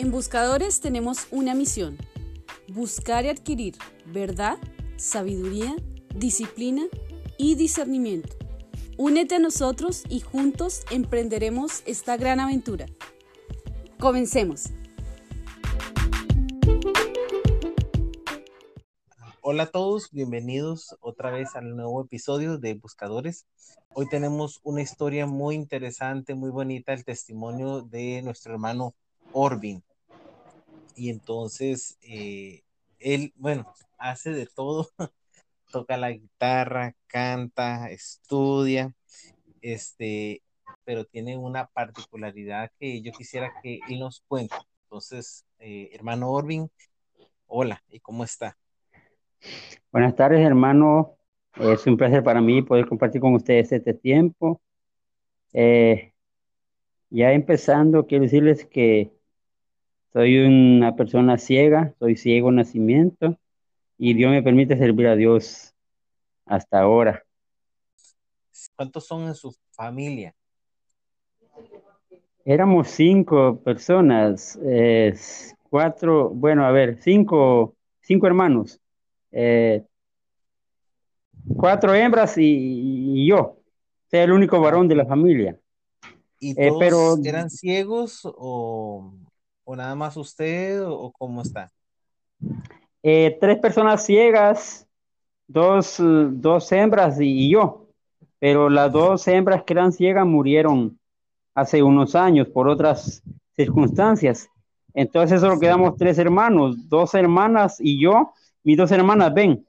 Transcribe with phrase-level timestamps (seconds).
[0.00, 1.98] En Buscadores tenemos una misión,
[2.68, 3.74] buscar y adquirir
[4.06, 4.56] verdad,
[4.96, 5.76] sabiduría,
[6.14, 6.86] disciplina
[7.36, 8.34] y discernimiento.
[8.96, 12.86] Únete a nosotros y juntos emprenderemos esta gran aventura.
[13.98, 14.70] Comencemos.
[19.42, 23.44] Hola a todos, bienvenidos otra vez al nuevo episodio de Buscadores.
[23.92, 28.94] Hoy tenemos una historia muy interesante, muy bonita, el testimonio de nuestro hermano
[29.34, 29.84] Orvin.
[30.96, 32.62] Y entonces, eh,
[32.98, 34.88] él, bueno, hace de todo,
[35.72, 38.92] toca la guitarra, canta, estudia,
[39.62, 40.42] este,
[40.84, 44.56] pero tiene una particularidad que yo quisiera que él nos cuente.
[44.84, 46.70] Entonces, eh, hermano Orvin,
[47.46, 48.56] hola, ¿y cómo está?
[49.92, 51.16] Buenas tardes, hermano.
[51.56, 54.60] Es un placer para mí poder compartir con ustedes este tiempo.
[55.52, 56.12] Eh,
[57.10, 59.12] ya empezando, quiero decirles que
[60.12, 63.38] soy una persona ciega, soy ciego nacimiento
[63.96, 65.74] y Dios me permite servir a Dios
[66.46, 67.22] hasta ahora.
[68.76, 70.34] ¿Cuántos son en su familia?
[72.44, 74.58] Éramos cinco personas,
[75.62, 78.80] cuatro, bueno, a ver, cinco, cinco hermanos,
[79.30, 79.84] eh,
[81.56, 83.58] cuatro hembras y, yo,
[84.10, 85.58] soy el único varón de la familia.
[86.40, 89.12] ¿Y eh, todos pero, eran ciegos o
[89.70, 91.70] o nada más usted o, cómo está?
[93.04, 94.88] Eh, tres personas ciegas,
[95.46, 97.86] dos, dos hembras y, yo,
[98.40, 100.98] pero las dos hembras que eran ciegas murieron
[101.54, 103.22] hace unos años por otras
[103.54, 104.48] circunstancias.
[104.92, 108.32] Entonces solo quedamos tres hermanos, dos hermanas y yo,
[108.64, 109.64] mis dos hermanas ven.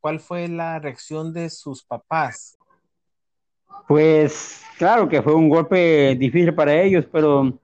[0.00, 2.58] ¿Cuál fue la reacción de sus papás?
[3.88, 7.58] Pues claro que fue un golpe difícil para ellos, pero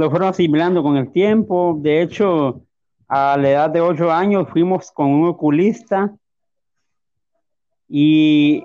[0.00, 1.76] lo fueron asimilando con el tiempo.
[1.78, 2.62] De hecho,
[3.06, 6.16] a la edad de ocho años fuimos con un oculista
[7.86, 8.64] y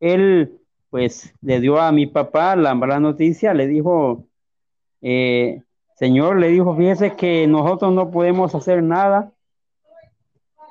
[0.00, 0.58] él
[0.88, 4.24] pues le dio a mi papá la mala noticia, le dijo,
[5.02, 5.62] eh,
[5.96, 9.32] señor, le dijo, fíjese que nosotros no podemos hacer nada,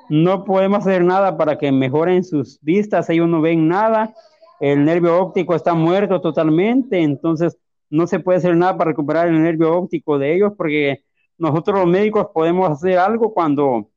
[0.08, 4.12] no podemos hacer nada para que mejoren sus vistas, ellos no ven nada,
[4.58, 7.56] el nervio óptico está muerto totalmente, entonces
[7.90, 11.04] no se puede hacer nada para recuperar el nervio óptico de ellos porque
[11.38, 13.90] nosotros los médicos podemos hacer algo cuando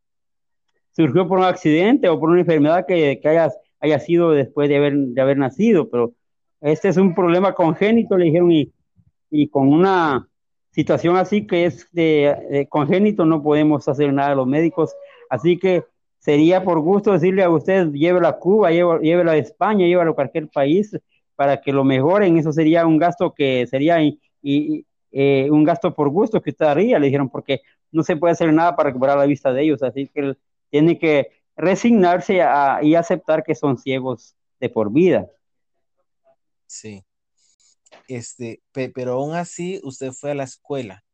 [0.92, 4.96] surgió por un accidente o por una enfermedad que, haya, haya sido después de haber,
[4.96, 6.14] de haber nacido, pero
[6.62, 8.74] este es un problema congénito, le dijeron, y,
[9.30, 10.28] y con una
[10.72, 14.94] situación así que es de, congénito no podemos hacer nada los médicos,
[15.30, 15.84] así que
[16.20, 20.50] sería por gusto decirle a usted, llévelo a Cuba, llévelo a España, llévelo a cualquier
[20.50, 20.92] país,
[21.40, 26.10] para que lo mejoren, eso sería un gasto que sería y, eh, un gasto por
[26.10, 27.62] gusto que usted haría, le dijeron, porque
[27.94, 30.36] no se puede hacer nada para recuperar la vista de ellos, así que
[30.70, 32.42] tiene que resignarse
[32.82, 35.30] y aceptar que son ciegos de por vida.
[36.68, 37.06] Sí.
[38.10, 41.06] Este, pero aún así usted fue a la escuela.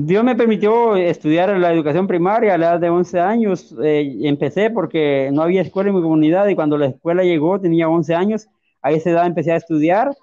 [0.00, 3.74] Dios me permitió estudiar la educación primaria a la edad de 11 años.
[3.82, 7.88] Eh, empecé porque no había escuela en mi comunidad y cuando la escuela llegó tenía
[7.88, 8.46] 11 años.
[8.80, 10.14] A esa edad empecé a estudiar.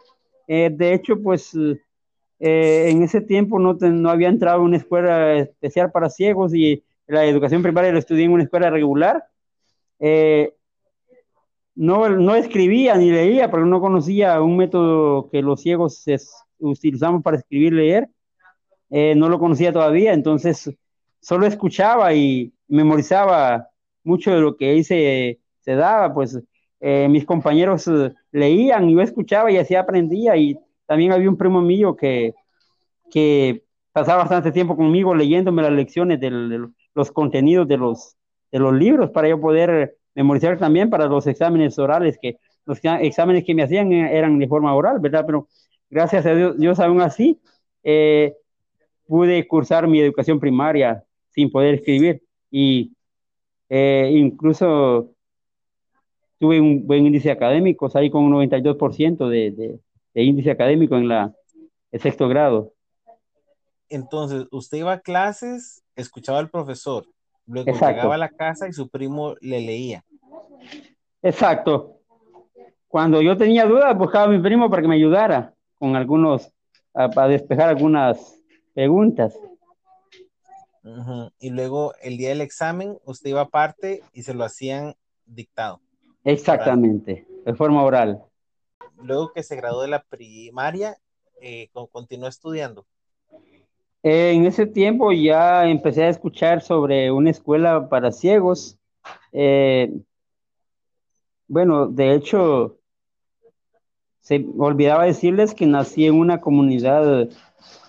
[0.48, 1.54] Eh, de hecho, pues
[2.40, 6.82] eh, en ese tiempo no, no había entrado a una escuela especial para ciegos y
[7.08, 9.26] la educación primaria la estudié en una escuela regular.
[11.76, 16.06] no, no escribía ni leía porque no conocía un método que los ciegos
[16.60, 18.10] utilizamos para escribir y leer
[18.90, 20.72] eh, no lo conocía todavía, entonces
[21.20, 23.70] solo escuchaba y memorizaba
[24.04, 26.40] mucho de lo que ahí se, daba, pues
[26.80, 31.62] eh, mis compañeros eh, leían yo escuchaba y así aprendía y también había un primo
[31.62, 32.36] mío que,
[33.10, 38.16] que pasaba bastante tiempo conmigo leyéndome las lecciones de, los contenidos de los,
[38.52, 43.44] de los libros para yo poder memorizar también para los exámenes orales, que los exámenes
[43.44, 45.24] que me hacían eran de forma oral, ¿verdad?
[45.26, 45.48] Pero
[45.90, 47.40] gracias a Dios, Dios aún así,
[47.84, 48.36] eh,
[49.08, 52.94] pude cursar mi educación primaria sin poder escribir y
[53.70, 55.12] eh, incluso
[56.40, 59.80] tuve un buen índice académico, salí con un 92% de, de,
[60.14, 61.34] de, índice académico en la
[61.92, 62.74] el sexto grado.
[63.88, 67.06] Entonces, usted iba a clases, escuchaba al profesor,
[67.46, 70.04] luego llegaba a la casa y su primo le leía.
[71.22, 72.00] Exacto.
[72.88, 76.52] Cuando yo tenía dudas, buscaba a mi primo para que me ayudara con algunos,
[76.94, 78.42] para despejar algunas
[78.76, 79.34] preguntas.
[81.40, 84.94] Y luego el día del examen, usted iba aparte y se lo hacían
[85.26, 85.82] dictado.
[86.24, 88.24] Exactamente, de forma oral.
[89.02, 90.98] Luego que se graduó de la primaria,
[91.42, 92.86] eh, continuó estudiando?
[94.08, 98.78] en ese tiempo ya empecé a escuchar sobre una escuela para ciegos.
[99.32, 99.92] Eh,
[101.48, 102.78] bueno, de hecho,
[104.22, 107.30] se olvidaba decirles que nací en una comunidad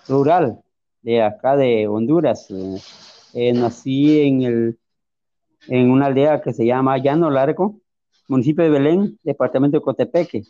[0.07, 0.63] rural
[1.07, 2.47] de acá de Honduras.
[3.33, 4.79] Eh, nací en, el,
[5.69, 7.79] en una aldea que se llama Llano Largo,
[8.27, 10.43] municipio de Belén, departamento de Cotepeque,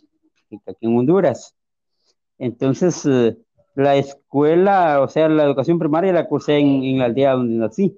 [0.66, 1.56] aquí en Honduras.
[2.40, 3.38] Entonces, eh,
[3.76, 7.96] la escuela, o sea, la educación primaria la cursé en, la aldea donde nací.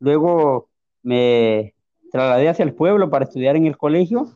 [0.00, 0.70] Luego
[1.04, 1.74] me
[2.10, 4.26] trasladé hacia el pueblo para estudiar en el colegio.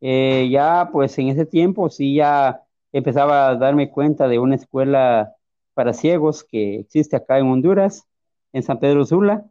[0.00, 5.36] Eh, ya, pues en ese tiempo sí ya empezaba a darme cuenta de una escuela
[5.74, 8.06] para ciegos que existe acá en Honduras,
[8.52, 9.44] en San Pedro Sula.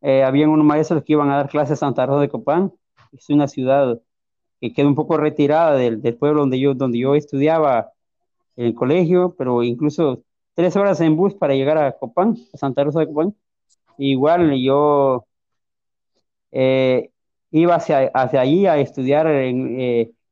[0.00, 2.72] Eh, habían unos maestros que iban a dar clases a Santa Rosa de Copán.
[3.12, 4.00] Es una ciudad
[4.60, 7.92] que queda un poco retirada del, pueblo donde yo, donde yo estudiaba
[8.56, 10.22] en el colegio, pero incluso
[10.54, 13.34] tres horas en bus para llegar a Copán, a Santa Rosa de Copán.
[13.98, 15.26] Igual yo
[16.50, 17.10] eh,
[17.50, 19.80] iba hacia, hacia allí a estudiar en,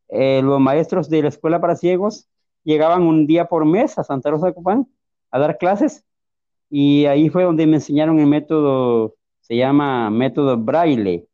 [0.09, 2.29] eh, los maestros de la escuela para ciegos
[2.65, 4.89] llegaban un día por mes a Santa Rosa de Copán
[5.31, 6.05] a dar clases
[6.71, 11.27] y ahí fue donde me enseñaron el método, se llama método braille,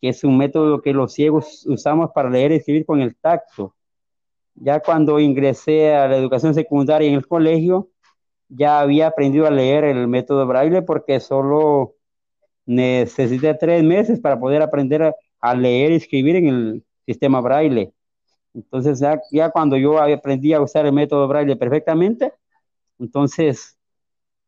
[0.00, 3.74] que es un método que los ciegos usamos para leer y escribir con el tacto.
[4.54, 7.88] Ya cuando ingresé a la educación secundaria en el colegio,
[8.48, 11.94] ya había aprendido a leer el método braille porque solo
[12.66, 17.92] necesité tres meses para poder aprender a, leer y escribir en el sistema braille.
[18.52, 22.32] Entonces ya, ya cuando yo aprendí a usar el método braille perfectamente,
[22.98, 23.78] entonces,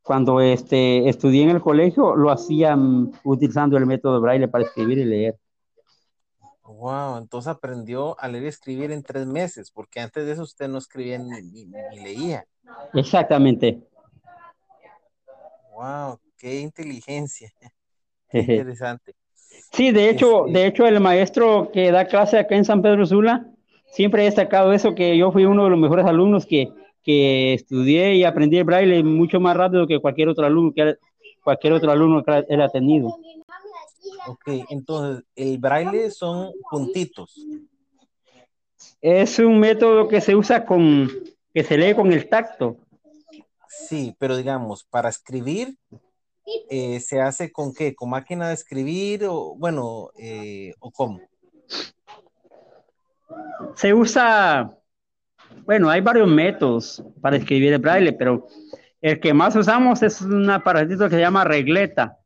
[0.02, 5.04] cuando este, estudié en el colegio, lo hacían utilizando el método braille para escribir y
[5.04, 5.38] leer.
[6.64, 10.68] Wow, entonces aprendió a leer y escribir en tres meses, porque antes de eso usted
[10.68, 11.66] no escribía ni,
[12.02, 12.46] leía.
[12.94, 13.82] Exactamente.
[15.72, 17.52] Wow, qué inteligencia.
[18.30, 19.14] Qué interesante.
[19.72, 23.04] Sí, de hecho, este de hecho, el maestro que da clase acá en San Pedro
[23.04, 23.44] Sula
[23.86, 28.16] siempre ha destacado eso, que yo fui uno de los mejores alumnos que que estudié
[28.16, 30.96] y aprendí el braille mucho más rápido que cualquier otro alumno que
[31.42, 33.16] cualquier otro alumno que él ha tenido.
[34.26, 37.34] Ok, entonces el braille son puntitos.
[39.00, 41.08] Es un método que se usa con,
[41.54, 42.76] que se lee con el tacto.
[43.68, 45.76] Sí, pero digamos, para escribir,
[46.68, 47.94] eh, ¿se hace con qué?
[47.94, 51.20] ¿Con máquina de escribir o, bueno, eh, o cómo?
[53.74, 54.76] Se usa
[55.64, 58.46] bueno, hay varios métodos para escribir el braille, pero
[59.00, 62.18] el que más usamos es un aparatito que se llama regleta.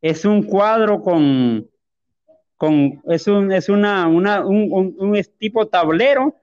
[0.00, 1.68] Es un cuadro con,
[2.56, 6.36] con es un, es una, una un, un, tipo tablero.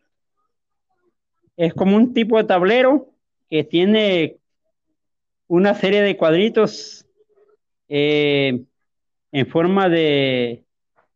[1.55, 3.09] Es como un tipo de tablero
[3.49, 4.37] que tiene
[5.47, 7.05] una serie de cuadritos
[7.87, 8.63] eh,
[9.31, 10.65] en forma de,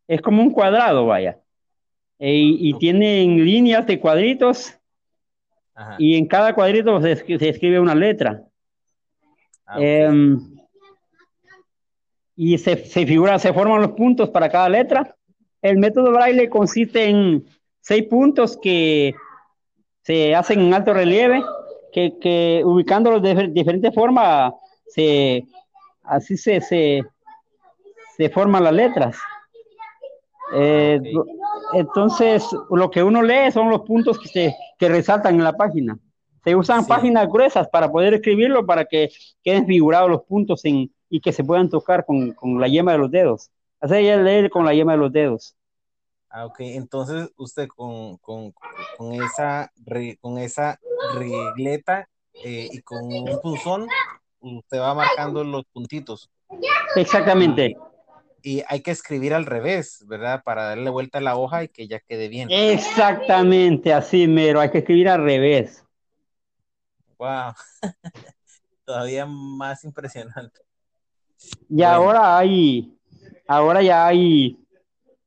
[0.07, 1.39] es como un cuadrado, vaya.
[2.19, 4.77] E, y tienen líneas de cuadritos
[5.97, 8.43] y en cada cuadrito se, escribe una letra.
[9.65, 10.39] Ah, em,
[12.35, 15.15] y se, se, figura, se forman los puntos para cada letra.
[15.61, 17.45] El método braille consiste en
[17.79, 19.13] seis puntos que
[20.01, 21.43] se hacen en alto relieve,
[21.91, 24.53] que, que ubicándolos de diferentes formas,
[24.87, 25.45] se,
[26.03, 27.03] así se, se,
[28.17, 29.17] se forman las letras.
[30.53, 30.99] Eh,
[31.73, 35.95] entonces, lo que uno lee son los puntos que, se, que resaltan en la página.
[36.43, 39.11] Se usan páginas gruesas para poder escribirlo, para que
[39.43, 42.97] queden figurados los puntos en, y que se puedan tocar con, con la yema de
[42.97, 43.51] los dedos.
[43.79, 45.55] Así ya leer con la yema de los dedos.
[46.31, 46.61] Ah, ok.
[46.61, 48.55] Entonces, usted con, con,
[48.97, 49.71] con esa,
[50.19, 50.79] con esa
[51.13, 52.09] regleta
[52.43, 53.87] eh, y con un punzón,
[54.39, 56.27] usted va marcando los puntitos.
[56.95, 57.77] Exactamente
[58.43, 60.43] y hay que escribir al revés, ¿verdad?
[60.43, 62.49] Para darle vuelta a la hoja y que ya quede bien.
[62.51, 65.85] Exactamente, así mero, hay que escribir al revés.
[67.17, 67.53] Wow,
[68.85, 70.61] todavía más impresionante.
[71.69, 72.93] Y ahora hay,
[73.47, 74.57] ahora ya hay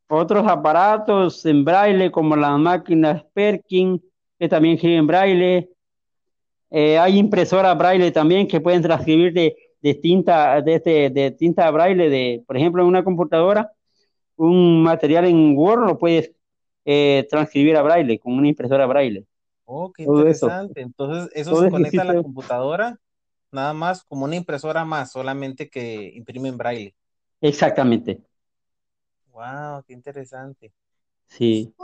[0.09, 4.02] otros aparatos en braille como las máquinas Perkin,
[4.38, 5.71] que también escriben braille.
[6.71, 11.70] Eh, hay impresoras braille también que pueden transcribir de de tinta, de, este, de tinta
[11.70, 13.70] braille, de, por ejemplo, en una computadora,
[14.34, 16.32] un material en Word lo puedes
[16.86, 19.26] eh, transcribir a braille con una impresora braille.
[19.66, 20.80] Oh, qué interesante.
[20.80, 22.98] Entonces, eso se conecta a la computadora,
[23.52, 26.94] nada más como una impresora más, solamente que imprime en braille.
[27.42, 28.22] Exactamente.
[29.32, 30.72] Wow, qué interesante.
[31.26, 31.74] Sí.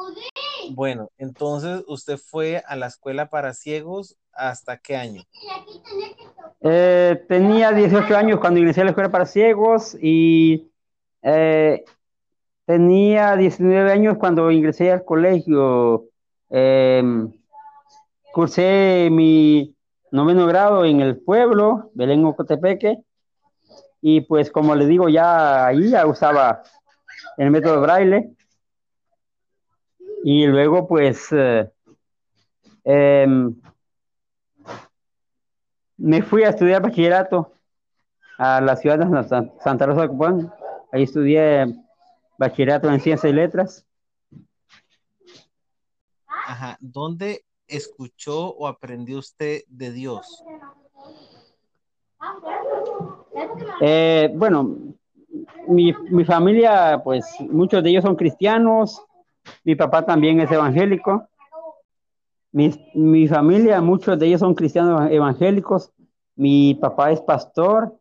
[0.70, 5.22] Bueno, entonces usted fue a la escuela para ciegos hasta qué año?
[6.62, 10.70] Eh, tenía 18 años cuando inicié la escuela para ciegos y
[11.22, 11.84] eh,
[12.66, 16.06] tenía 19 años cuando ingresé al colegio.
[16.50, 17.32] Em,
[18.32, 19.74] cursé mi
[20.10, 22.98] noveno grado en el pueblo, Belén Ocotepeque,
[24.00, 26.62] y pues como le digo, ya ahí ya usaba
[27.36, 28.30] el método braille.
[30.22, 31.70] Y luego pues eh,
[32.84, 33.54] em,
[36.00, 37.52] me fui a estudiar bachillerato
[38.38, 39.28] a la ciudad de
[39.62, 40.52] Santa Rosa de Copán.
[40.92, 41.66] Ahí estudié
[42.38, 43.86] bachillerato en ciencias y letras.
[46.26, 50.42] Ajá, ¿dónde escuchó o aprendió usted de Dios?
[53.82, 54.76] Eh, bueno,
[55.68, 59.02] mi, mi, familia, pues muchos de ellos son cristianos,
[59.64, 61.28] mi papá también es evangélico,
[62.52, 65.92] mi, mi familia, muchos de ellos son cristianos evangélicos,
[66.36, 67.96] mi papá es pastor,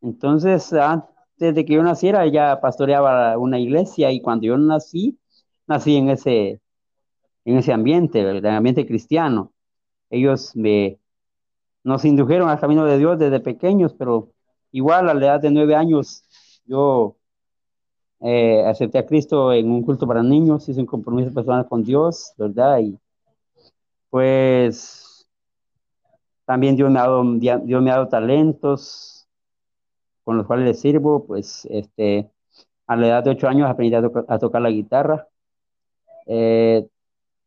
[0.00, 5.18] entonces antes de que yo naciera ya pastoreaba una iglesia y cuando yo nací,
[5.66, 6.60] nací en ese,
[7.44, 9.52] en ese ambiente, el ambiente cristiano.
[10.10, 10.98] Ellos me,
[11.84, 14.30] nos indujeron al camino de Dios desde pequeños, pero
[14.72, 16.24] igual a la edad de nueve años
[16.64, 17.16] yo
[18.20, 22.32] eh, acepté a Cristo en un culto para niños, hice un compromiso personal con Dios,
[22.38, 22.78] ¿verdad?
[22.80, 22.98] Y
[24.12, 25.26] pues
[26.44, 29.26] también Dios me ha dado, talentos
[30.22, 32.30] con los cuales le sirvo, pues este,
[32.86, 35.28] a la edad de ocho años aprendí a, tocar la guitarra.
[36.26, 36.86] Eh,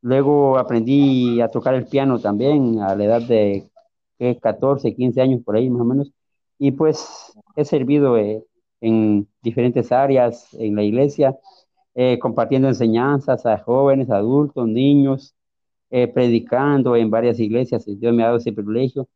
[0.06, 3.68] Luego aprendí a tocar el piano también a la edad de
[4.42, 6.12] 14, 15 años por ahí más o menos.
[6.60, 8.44] Y pues he servido eh,
[8.82, 11.38] en diferentes áreas en la iglesia,
[11.96, 15.35] eh, compartiendo enseñanzas a jóvenes, adultos, niños,
[15.90, 17.86] eh, predicando en varias iglesias.
[17.86, 19.08] Dios me ha dado ese privilegio.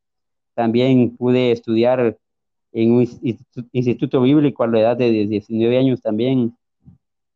[0.53, 2.17] También pude estudiar
[2.71, 3.07] en un
[3.71, 6.55] instituto bíblico a la edad de 19 años también,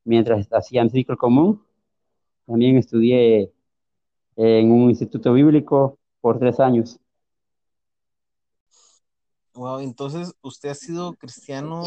[0.03, 1.61] mientras hacía ciclo común
[2.45, 3.51] también estudié
[4.35, 6.99] en un instituto bíblico por tres años.
[9.53, 11.83] Wow, entonces usted ha sido cristiano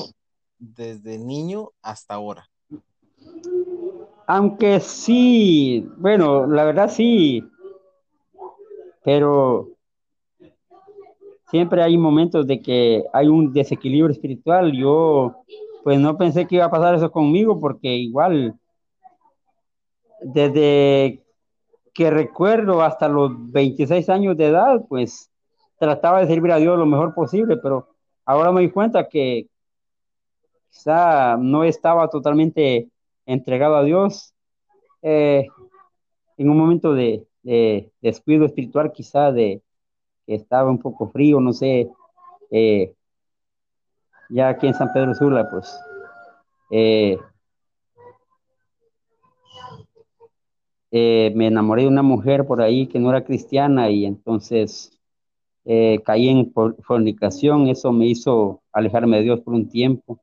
[0.58, 2.48] desde niño hasta ahora.
[4.26, 7.44] Aunque sí, bueno, la verdad sí,
[9.04, 9.68] pero
[11.48, 14.72] siempre hay momentos de que hay un desequilibrio espiritual.
[14.72, 15.44] Yo
[15.84, 18.58] pues no pensé que iba a pasar eso conmigo porque igual
[20.20, 21.22] desde
[21.94, 25.30] que recuerdo hasta los 26 años de edad, pues
[25.78, 27.86] trataba de servir a Dios lo mejor posible, pero
[28.24, 29.46] ahora me di cuenta que
[30.70, 32.88] quizá no estaba totalmente
[33.26, 34.34] entregado a Dios.
[35.02, 35.46] Eh,
[36.38, 37.26] en un momento de,
[38.00, 39.62] descuido espiritual, quizá de
[40.26, 41.88] que estaba un poco frío, no sé,
[42.50, 42.94] eh,
[44.30, 45.78] ya aquí en San Pedro Sula, pues
[46.70, 47.16] eh,
[50.98, 54.98] Eh, me enamoré de una mujer por ahí que no era cristiana y entonces
[55.66, 56.52] eh, caí en
[56.82, 57.68] fornicación.
[57.68, 60.20] Eso me hizo alejarme de Dios por un tiempo,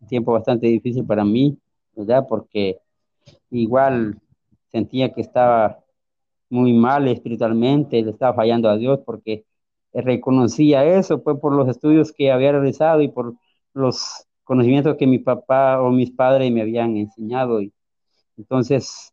[0.00, 1.56] un tiempo bastante difícil para mí,
[1.98, 2.26] ¿verdad?
[2.28, 2.78] Porque
[3.50, 4.20] igual
[4.68, 5.80] sentía que estaba
[6.50, 9.44] muy mal espiritualmente, le estaba fallando a Dios porque
[9.92, 13.34] reconocía eso, fue por los estudios que había realizado y por
[13.74, 17.60] los conocimientos que mi papá o mis padres me habían enseñado.
[17.60, 17.72] Y
[18.36, 19.12] entonces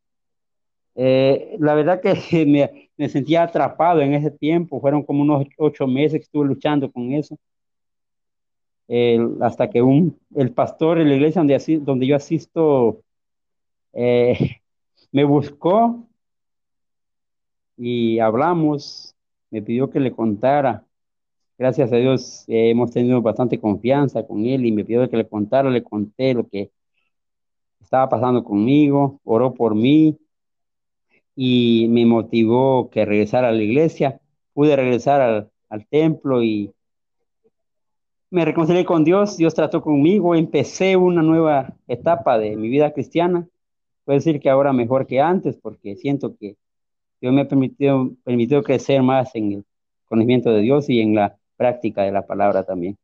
[0.96, 2.46] eh, la verdad que
[2.98, 7.12] me, sentía atrapado en ese tiempo, fueron como unos ocho meses que estuve luchando con
[7.14, 7.38] eso,
[9.42, 13.02] hasta que un, el pastor en la iglesia donde, donde yo asisto
[13.94, 14.62] eh,
[15.12, 16.08] me buscó
[17.78, 19.16] y hablamos,
[19.50, 20.86] me pidió que le contara.
[21.58, 25.28] Gracias a Dios eh, hemos tenido bastante confianza con él y me pidió que le
[25.28, 26.72] contara, le conté lo que
[27.80, 30.18] estaba pasando conmigo, oró por mí
[31.36, 34.20] y me motivó que regresara a la iglesia.
[34.54, 36.75] Pude regresar al, al templo y
[38.30, 43.48] me reconcilié con Dios, Dios trató conmigo, empecé una nueva etapa de mi vida cristiana.
[44.04, 46.58] Puedo decir que ahora mejor que antes, porque siento que
[47.22, 49.66] Dios me ha permitido, permitido crecer más en el
[50.06, 52.98] conocimiento de Dios y en la práctica de la palabra también.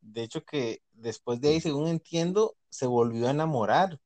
[0.00, 3.98] De hecho que después de ahí, según entiendo, se volvió a enamorar,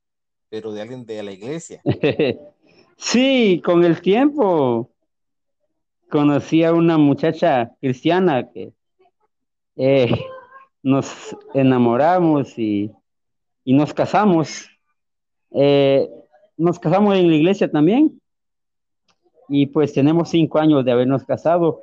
[0.48, 1.82] pero de alguien de la iglesia.
[3.02, 4.90] Sí, con el tiempo
[6.10, 8.74] conocí a una muchacha cristiana que
[9.82, 10.26] eh,
[10.82, 12.92] nos enamoramos y,
[13.64, 14.68] nos casamos.
[15.52, 16.06] Eh,
[16.58, 18.20] nos casamos en la iglesia también.
[19.49, 21.82] Y pues tenemos cinco años de habernos casado.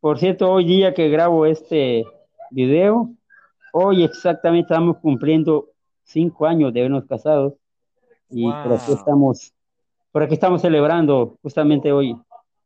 [0.00, 2.06] Por cierto, hoy día que grabo este
[2.50, 3.10] video,
[3.74, 5.68] hoy exactamente estamos cumpliendo
[6.04, 7.58] cinco años de habernos casado.
[8.30, 9.52] Y por aquí estamos,
[10.12, 12.16] por aquí estamos celebrando justamente hoy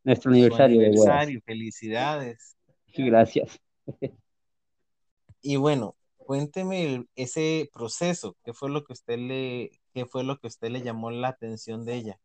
[0.04, 0.80] nuestro aniversario.
[0.80, 2.56] aniversario, felicidades.
[2.94, 3.58] Sí, gracias.
[5.42, 10.46] Y bueno, cuénteme ese proceso, ¿qué fue lo que usted le, qué fue lo que
[10.46, 12.18] usted le llamó la atención de ella?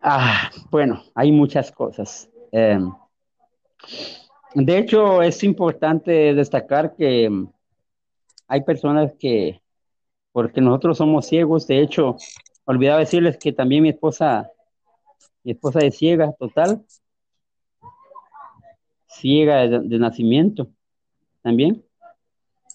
[0.00, 2.28] Ah, bueno, hay muchas cosas.
[2.50, 2.92] Em,
[4.54, 7.30] de hecho, es importante destacar que
[8.48, 9.62] hay personas que,
[10.32, 12.16] porque nosotros somos ciegos, de hecho,
[12.64, 14.50] olvidaba decirles que también mi esposa,
[15.44, 16.84] mi esposa es ciega total,
[19.22, 20.68] ciega de nacimiento
[21.42, 21.84] también.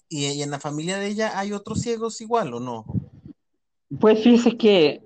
[0.08, 2.86] ¿Y, en la familia de ella hay otros ciegos igual o no?
[4.00, 5.02] Pues fíjese que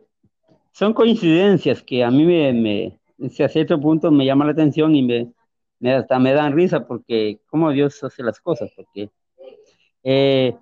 [0.73, 2.99] son coincidencias que a mí me, me
[3.45, 5.33] a cierto punto me llama la atención y me,
[5.81, 9.11] me, hasta me dan risa porque cómo Dios hace las cosas, porque
[10.05, 10.55] eh,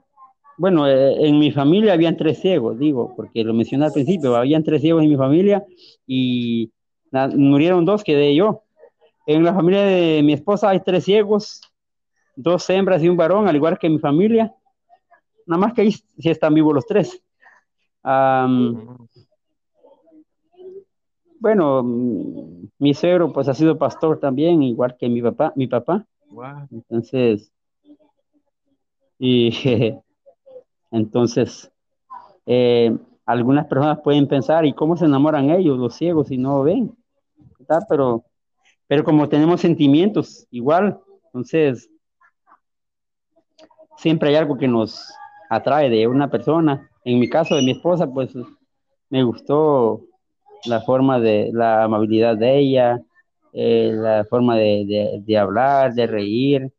[0.57, 4.65] bueno, eh, en mi familia habían tres ciegos, digo, porque lo mencioné al principio, habían
[4.65, 5.65] tres ciegos en mi familia
[6.07, 6.71] y
[7.35, 8.63] murieron dos, quedé yo.
[9.33, 11.61] En la familia de mi esposa hay tres ciegos
[12.35, 14.53] dos hembras y un varón, al igual que mi familia.
[15.47, 17.23] Nada más que ahí sí están vivos los tres.
[21.39, 26.05] bueno, mi suegro pues ha sido pastor también, igual que mi papá, mi papá.
[26.71, 27.53] Entonces,
[29.17, 29.53] y
[30.91, 31.71] entonces,
[32.47, 32.97] eh,
[33.27, 36.97] algunas personas pueden pensar, ¿y cómo se enamoran ellos, los ciegos, si no ven?
[37.89, 38.25] Pero,
[38.91, 41.89] pero como tenemos sentimientos, igual, entonces,
[43.97, 45.15] siempre hay algo que nos
[45.49, 46.91] atrae de una persona.
[47.05, 48.35] En mi caso, de mi esposa, pues
[49.09, 50.01] me gustó
[50.65, 53.01] la forma de la amabilidad de ella,
[53.53, 56.73] eh, la forma de, hablar, de reír,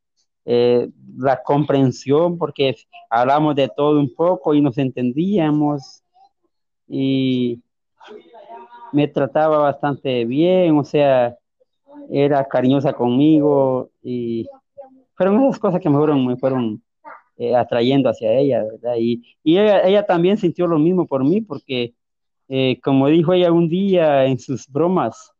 [0.44, 2.76] eh, la comprensión, porque
[3.10, 6.04] hablamos de todo un poco y nos entendíamos
[6.90, 7.62] y
[8.92, 11.38] me trataba bastante bien, o sea,
[12.12, 14.46] era cariñosa conmigo y
[15.16, 16.84] fueron esas cosas que me fueron, me fueron
[17.38, 18.96] eh, atrayendo hacia ella, ¿verdad?
[19.00, 21.94] Y, y ella, también sintió lo mismo por mí, porque
[22.50, 25.32] eh, como dijo ella un día en sus bromas,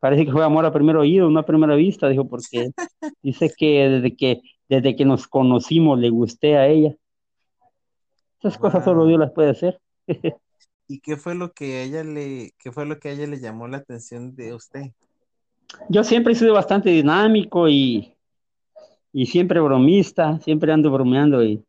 [0.00, 2.70] parece que fue amor a primer oído, no a primera vista, dijo, porque
[3.22, 6.96] dice que desde que, desde que nos conocimos le gusté a ella.
[8.40, 9.78] Esas cosas solo Dios las puede hacer.
[10.88, 13.68] ¿Y qué fue lo que ella le, qué fue lo que a ella le llamó
[13.68, 14.92] la atención de usted?
[15.88, 18.14] Yo siempre he sido bastante dinámico y,
[19.12, 21.64] y siempre bromista, siempre ando bromeando y,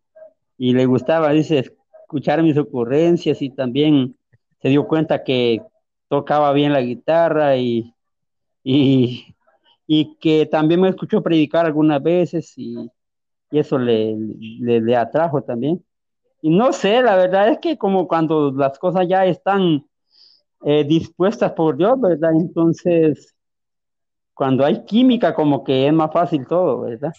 [0.57, 4.15] y le gustaba, dice, escuchar mis ocurrencias y también
[4.61, 5.61] se dio cuenta que
[6.07, 7.93] tocaba bien la guitarra y,
[8.63, 9.35] y,
[9.87, 12.89] y que también me escuchó predicar algunas veces y,
[13.51, 14.15] y eso le,
[14.59, 15.83] le, atrajo también.
[16.41, 19.85] Y no sé, la verdad es que como cuando las cosas ya están
[20.65, 22.31] eh, dispuestas por Dios, ¿verdad?
[22.31, 23.32] Entonces,
[24.33, 27.13] cuando hay química, como que es más fácil todo, ¿verdad?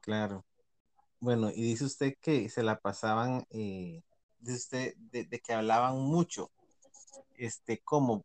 [0.00, 0.44] claro.
[1.18, 4.02] Bueno, y dice usted que se la pasaban, eh,
[4.38, 6.50] dice usted de, que hablaban mucho.
[7.36, 8.24] Este, ¿cómo?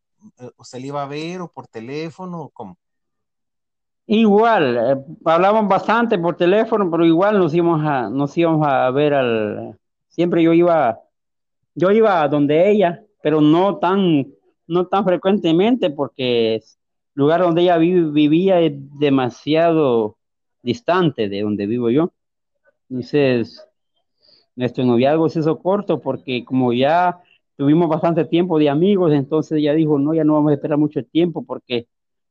[0.58, 2.78] ¿Usted le iba a ver o por teléfono o cómo?
[4.06, 9.14] Igual, eh, hablaban bastante por teléfono, pero igual nos íbamos a, nos íbamos a ver
[9.14, 11.00] al, siempre yo iba,
[11.74, 14.28] yo iba a donde ella, pero no tan,
[14.68, 16.62] no tan frecuentemente porque
[17.14, 20.18] lugar donde ella vivía es demasiado
[20.62, 22.14] distante de donde vivo yo.
[22.90, 23.66] Entonces,
[24.56, 27.20] nuestro noviazgo se hizo corto porque como ya
[27.56, 31.04] tuvimos bastante tiempo de amigos, entonces ella dijo, no, ya no vamos a esperar mucho
[31.04, 31.88] tiempo porque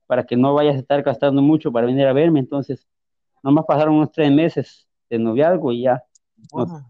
[0.07, 2.87] para que no vayas a estar gastando mucho para venir a verme, entonces
[3.43, 6.03] nomás pasaron unos tres meses de noviazgo y ya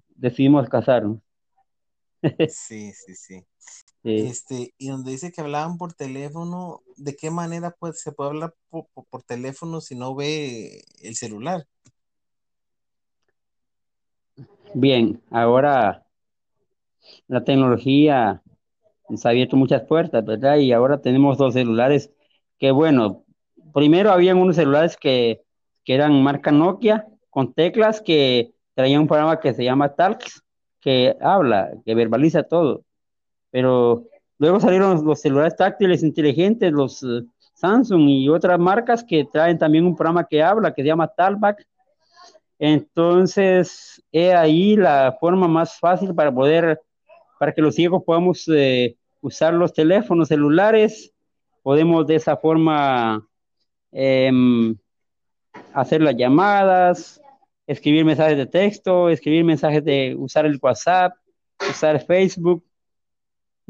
[0.09, 1.19] decidimos casarnos.
[2.49, 3.45] sí, sí, sí.
[4.03, 8.55] Este, y donde dice que hablaban por teléfono, ¿de qué manera pues, se puede hablar
[8.71, 11.67] por, teléfono si no ve el celular?
[14.73, 16.07] Bien, ahora
[17.29, 18.43] la tecnología
[19.09, 20.57] nos ha abierto muchas puertas, ¿verdad?
[20.57, 22.11] Y ahora tenemos dos celulares
[22.59, 23.25] que, bueno,
[23.75, 25.43] primero habían unos celulares que,
[25.85, 30.43] que eran marca Nokia con teclas que traían un programa que se llama Talks,
[30.81, 32.85] que habla, que verbaliza todo
[33.51, 34.07] pero
[34.39, 37.23] luego salieron los celulares táctiles inteligentes, los eh,
[37.55, 41.67] Samsung y otras marcas que traen también un programa que habla, que se llama Talback.
[42.59, 46.81] Entonces, es ahí la forma más fácil para poder
[47.39, 51.11] para que los ciegos podamos eh, usar los teléfonos celulares,
[51.63, 53.27] podemos de esa forma
[53.93, 54.77] em,
[55.73, 57.19] hacer las llamadas,
[57.67, 61.15] escribir mensajes de texto, escribir mensajes de usar el WhatsApp,
[61.71, 62.63] usar Facebook,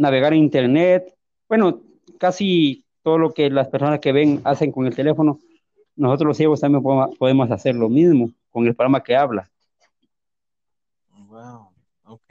[0.01, 1.15] navegar en Internet.
[1.47, 1.83] Bueno,
[2.19, 5.39] casi todo lo que las personas que ven hacen con el teléfono,
[5.95, 6.83] nosotros los ciegos también
[7.19, 9.51] podemos hacer lo mismo con el programa que habla.
[11.29, 11.69] Wow,
[12.05, 12.31] ok,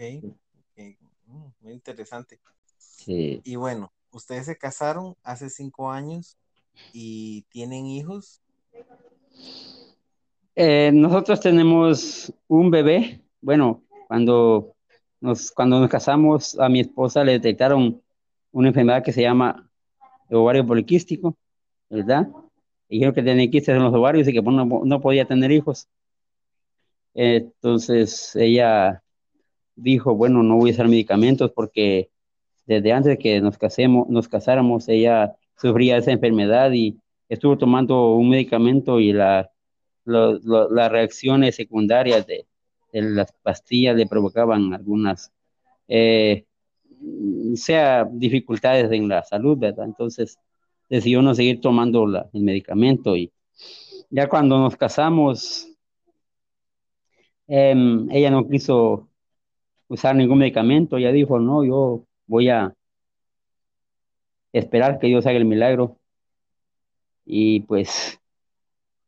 [0.75, 2.39] mm, muy interesante.
[2.77, 3.39] Sí.
[3.43, 6.37] Y bueno, ustedes se casaron hace cinco años
[6.91, 8.41] y tienen hijos.
[10.55, 13.21] Eh, nosotros tenemos un bebé.
[13.41, 14.75] Bueno, cuando
[15.21, 18.01] nos, cuando nos casamos, a mi esposa le detectaron
[18.51, 19.69] una enfermedad que se llama
[20.29, 21.37] ovario poliquístico,
[21.89, 22.27] ¿verdad?
[22.87, 25.87] Dijeron que tenía quistes en los ovarios y que no, no podía tener hijos.
[27.13, 29.03] Entonces ella
[29.75, 32.09] dijo, bueno, no voy a usar medicamentos porque
[32.65, 38.15] desde antes de que nos casemos, nos casáramos, ella sufría esa enfermedad y estuvo tomando
[38.15, 39.51] un medicamento y la
[40.09, 42.47] las reacciones secundarias de,
[42.91, 45.31] las pastillas le provocaban algunas,
[45.87, 46.45] eh,
[47.55, 49.85] sea dificultades en la salud, ¿verdad?
[49.85, 50.39] Entonces
[50.89, 53.31] decidió no seguir tomando el medicamento y
[54.09, 55.67] ya cuando nos casamos,
[57.47, 59.07] em, ella no quiso
[59.87, 62.73] usar ningún medicamento, ella dijo, no, yo voy a
[64.53, 65.97] esperar que Dios haga el milagro.
[67.25, 68.19] Y pues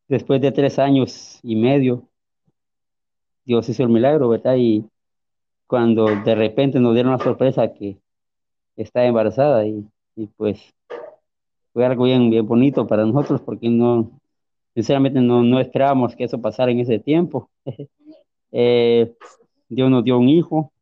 [0.08, 2.08] después de tres años y medio,
[3.52, 4.56] Dios hizo el milagro, ¿verdad?
[4.58, 4.86] Y
[5.68, 7.98] cuando de repente nos dieron la sorpresa que
[8.78, 9.86] está embarazada y,
[10.38, 10.74] pues
[11.74, 14.10] fue algo bien, bien bonito para nosotros porque no,
[14.74, 17.50] sinceramente no, no esperábamos que eso pasara en ese tiempo.
[18.54, 19.16] Eh,
[19.70, 20.74] Dios nos dio un hijo,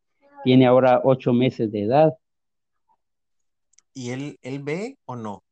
[0.44, 2.18] tiene ahora ocho meses de edad.
[3.94, 5.44] ¿Y él, él ve o no?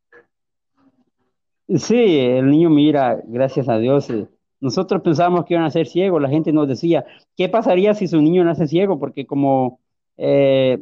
[1.68, 4.10] Sí, el niño mira, gracias a Dios.
[4.10, 4.28] Eh,
[4.60, 8.22] nosotros pensábamos que iban a ser ciegos, la gente nos decía, ¿qué pasaría si su
[8.22, 9.00] niño nace ciego?
[9.00, 9.80] Porque como
[10.18, 10.80] eh,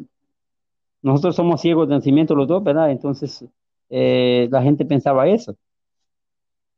[1.02, 2.92] nosotros somos ciegos de nacimiento los dos, ¿verdad?
[2.92, 3.46] Entonces
[3.90, 5.56] eh, la gente pensaba eso.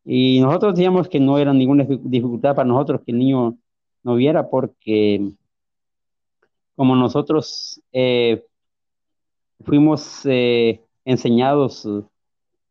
[0.04, 3.58] Y nosotros decíamos que no era ninguna dificultad para nosotros que el niño
[4.04, 5.34] no viera, porque
[6.76, 7.82] como nosotros
[9.66, 10.22] fuimos
[11.04, 11.86] enseñados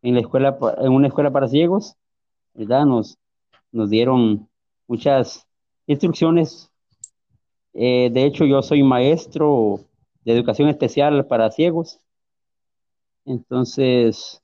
[0.03, 1.97] en la escuela, en una escuela para ciegos,
[2.55, 2.87] ¿verdad?
[2.87, 3.19] Nos,
[3.77, 4.49] nos dieron
[4.89, 5.47] muchas
[5.87, 6.71] instrucciones.
[7.75, 9.81] Eh, de hecho, yo soy maestro
[10.25, 12.01] de educación especial para ciegos.
[13.25, 14.43] Entonces,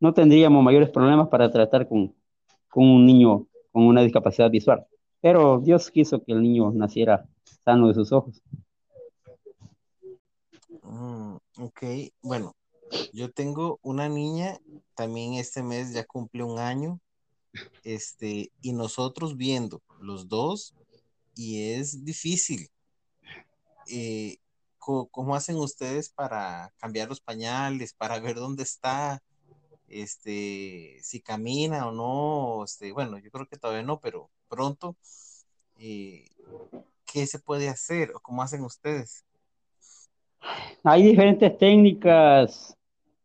[0.00, 2.14] no tendríamos mayores problemas para tratar con,
[2.74, 4.86] un niño con una discapacidad visual.
[5.20, 7.26] Pero Dios quiso que el niño naciera
[7.64, 8.42] sano de sus ojos.
[10.82, 11.82] Mm, ok,
[12.22, 12.54] bueno,
[13.12, 14.58] yo tengo una niña,
[14.94, 17.00] también este mes ya cumple un año,
[17.84, 20.74] este, y nosotros viendo los dos,
[21.34, 22.68] y es difícil.
[23.88, 24.38] Eh,
[24.78, 29.22] ¿cómo, hacen ustedes para cambiar los pañales, para ver dónde está,
[29.88, 32.64] este, si camina o no?
[32.64, 34.96] Este, bueno, yo creo que todavía no, pero pronto,
[35.78, 36.24] eh,
[37.04, 39.24] ¿qué se puede hacer o cómo hacen ustedes?
[40.84, 42.76] Hay diferentes técnicas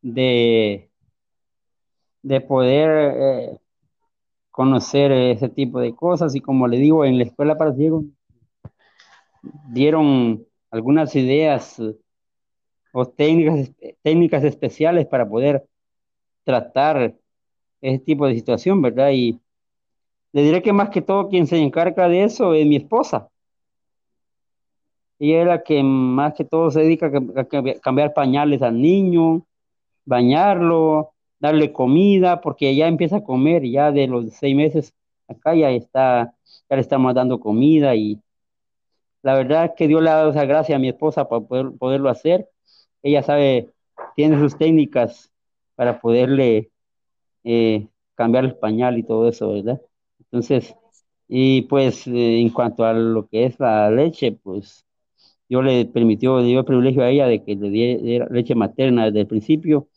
[0.02, 0.90] de,
[2.24, 3.58] de poder eh,
[4.62, 8.04] conocer ese tipo de cosas y como le digo, en la escuela para ciegos
[9.70, 11.96] dieron algunas ideas eh,
[12.94, 13.72] o técnicas,
[14.04, 15.66] técnicas especiales para poder
[16.44, 17.16] tratar
[17.82, 19.10] ese tipo de situación, ¿verdad?
[19.12, 19.40] Y
[20.32, 23.30] le diré que más que todo quien se encarga de eso es mi esposa.
[25.18, 27.46] Ella es la que más que todo se dedica a
[27.80, 29.44] cambiar pañales al niño,
[30.06, 34.94] bañarlo, darle comida, porque ya empieza a comer, ya de los seis meses
[35.28, 36.36] acá ya está,
[36.70, 38.20] ya le estamos dando comida y
[39.24, 42.10] la verdad que Dios le ha dado esa gracia a mi esposa para poder, poderlo
[42.10, 42.50] hacer.
[43.04, 43.70] Ella sabe,
[44.16, 45.32] tiene sus técnicas
[45.76, 46.72] para poderle
[47.44, 49.82] eh, cambiar el pañal y todo eso, ¿verdad?
[50.20, 50.76] Entonces,
[51.28, 54.86] y pues eh, en cuanto a lo que es la leche, pues
[55.50, 59.22] yo le permitió, dio el privilegio a ella de que le diera leche materna desde
[59.22, 59.88] el principio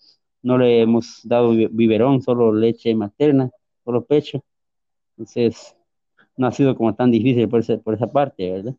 [0.45, 3.51] no le hemos dado biberón, solo leche materna,
[3.83, 4.45] solo pecho.
[5.17, 5.75] Entonces,
[6.37, 8.75] no ha sido como tan difícil por, por esa parte, ¿verdad?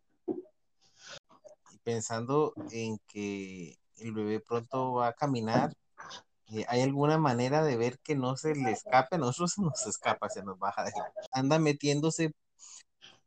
[1.84, 5.74] Pensando en que el bebé pronto va a caminar,
[6.52, 9.18] eh, ¿hay alguna manera de ver que no se le escape?
[9.18, 10.86] Nosotros se nos escapa, se nos baja.
[11.32, 12.32] Anda metiéndose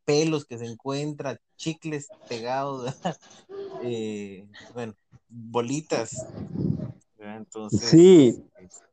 [0.05, 2.95] pelos que se encuentra, chicles pegados.
[3.83, 4.95] eh, bueno,
[5.29, 6.25] bolitas.
[7.37, 7.81] Entonces.
[7.81, 8.45] Sí.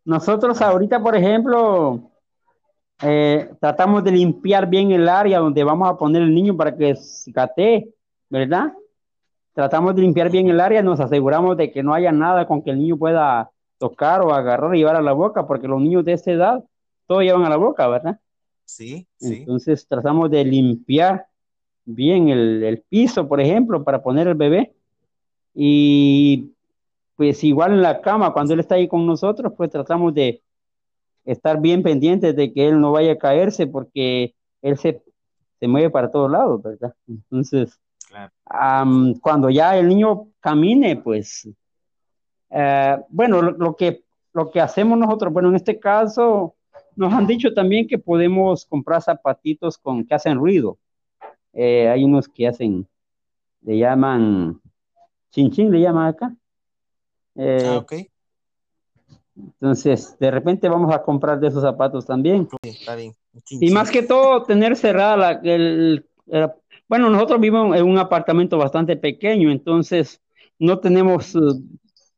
[0.04, 2.12] Nosotros ahorita, por ejemplo,
[3.02, 6.96] eh, tratamos de limpiar bien el área donde vamos a poner el niño para que
[7.34, 7.90] cate,
[8.30, 8.74] ¿verdad?
[9.54, 12.72] Tratamos de limpiar bien el área, nos aseguramos de que no haya nada con que
[12.72, 16.14] el niño pueda tocar o agarrar y llevar a la boca, porque los niños de
[16.14, 16.64] esta edad
[17.08, 18.20] todo llevan a la boca, ¿verdad?
[18.66, 19.38] Sí, sí.
[19.40, 21.28] Entonces tratamos de limpiar
[21.84, 24.74] bien el, el piso, por ejemplo, para poner el bebé.
[25.54, 26.55] Y
[27.16, 30.44] pues igual en la cama, cuando él está ahí con nosotros, pues tratamos de
[31.24, 35.02] estar bien pendientes de que él no vaya a caerse porque él se,
[35.60, 36.94] se mueve para todos lados, ¿verdad?
[37.08, 37.80] Entonces,
[39.22, 41.50] cuando ya el niño camine, pues,
[42.50, 46.56] eh, bueno, lo, que, lo que hacemos nosotros, bueno, en este caso,
[46.96, 50.78] nos han dicho también que podemos comprar zapatitos con, que hacen ruido.
[51.54, 52.88] Eh, hay unos que hacen,
[53.62, 54.62] le llaman,
[55.32, 56.36] chin le llaman acá.
[57.36, 57.94] Eh, ah, ok.
[59.36, 62.48] Entonces, de repente vamos a comprar de esos zapatos también.
[62.62, 63.14] está bien.
[63.50, 66.06] Y más que todo, tener cerrada la, el,
[66.88, 70.22] bueno, nosotros vivimos en un apartamento bastante pequeño, entonces
[70.60, 71.36] no tenemos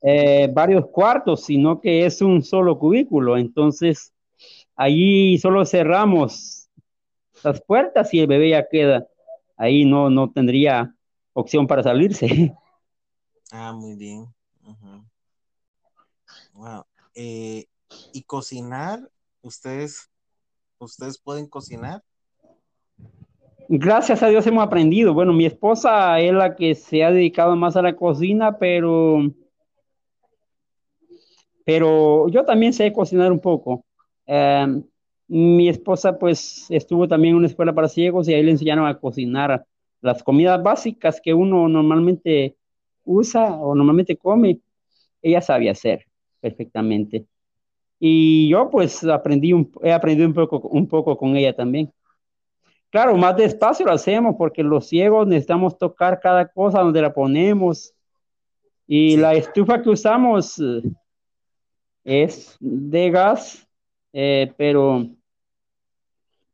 [0.01, 3.37] eh, varios cuartos, sino que es un solo cubículo.
[3.37, 4.13] Entonces,
[4.75, 6.69] allí solo cerramos
[7.43, 9.07] las puertas y el bebé ya queda.
[9.55, 10.93] Ahí no, no tendría
[11.33, 12.53] opción para salirse.
[13.49, 14.27] Ah, muy bien.
[16.57, 16.85] Wow.
[17.13, 17.65] Eh,
[18.13, 18.99] y cocinar,
[19.43, 20.09] ustedes,
[20.79, 22.01] ustedes pueden cocinar.
[23.69, 25.13] Gracias a Dios hemos aprendido.
[25.13, 29.31] Bueno, mi esposa es la que se ha dedicado más a la cocina, pero,
[31.63, 33.85] pero yo también sé cocinar un poco.
[34.25, 34.83] Em,
[35.27, 38.99] mi esposa pues estuvo también en una escuela para ciegos y ahí le enseñaron a
[38.99, 39.63] cocinar
[40.01, 42.55] las comidas básicas que uno normalmente
[43.03, 44.59] usa o normalmente come.
[45.21, 46.07] Ella sabía hacer
[46.39, 47.25] perfectamente.
[47.99, 51.91] Y yo pues aprendí un, he aprendido un poco, un poco con ella también.
[52.89, 57.93] Claro, más despacio lo hacemos porque los ciegos necesitamos tocar cada cosa donde la ponemos.
[58.87, 60.81] Y la estufa que usamos eh,
[62.05, 63.67] es de gas,
[64.13, 65.05] eh, pero,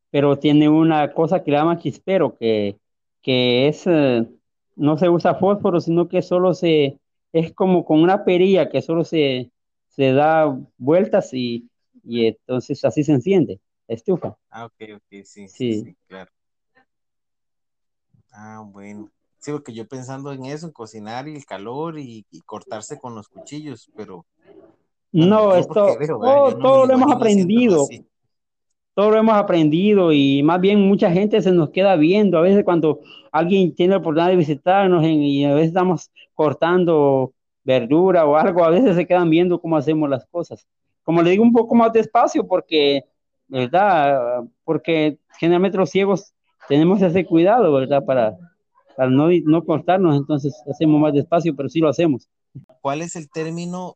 [0.10, 2.78] pero tiene una cosa que le llama chispero, que,
[3.22, 4.28] que es, eh,
[4.76, 6.98] no se usa fósforo, sino que solo se,
[7.32, 9.53] es como con una perilla que solo se,
[9.96, 11.70] se da vueltas y,
[12.04, 14.36] y entonces así se enciende la estufa.
[14.50, 16.32] Ah, ok, ok, sí, sí, claro.
[18.32, 19.12] Ah, bueno.
[19.38, 23.28] Sí, porque yo pensando en eso, en cocinar y el calor y, cortarse con los
[23.28, 24.26] cuchillos, pero...
[25.12, 27.88] no, esto, todo, lo hemos aprendido.
[28.96, 32.38] Todo lo hemos aprendido y más bien mucha gente se nos queda viendo.
[32.38, 33.02] A veces cuando
[33.32, 38.70] alguien tiene la oportunidad de visitarnos y a veces estamos cortando verdura o algo, a
[38.70, 40.68] veces se quedan viendo cómo hacemos las cosas.
[41.04, 43.04] Como le digo, un poco más despacio porque,
[43.48, 44.44] ¿verdad?
[44.64, 46.34] Porque generalmente los ciegos
[46.68, 48.04] tenemos ese cuidado, ¿verdad?
[48.06, 48.38] Para,
[48.96, 52.30] para no, no cortarnos, entonces hacemos más despacio, pero sí lo hacemos.
[52.82, 53.96] ¿Cuál es el término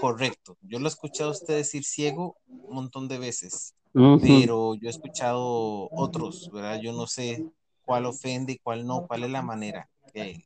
[0.00, 0.56] correcto?
[0.62, 4.90] Yo lo he escuchado a usted decir ciego un montón de veces, pero yo he
[4.90, 6.80] escuchado otros, ¿verdad?
[6.80, 7.44] Yo no sé
[7.84, 10.44] cuál ofende y cuál no, cuál es la manera que,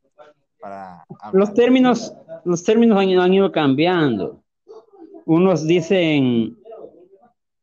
[1.32, 4.42] los términos, los términos han, ido cambiando.
[5.24, 6.56] Unos dicen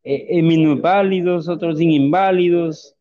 [0.03, 2.95] eh, eh minusválidos, otros inválidos,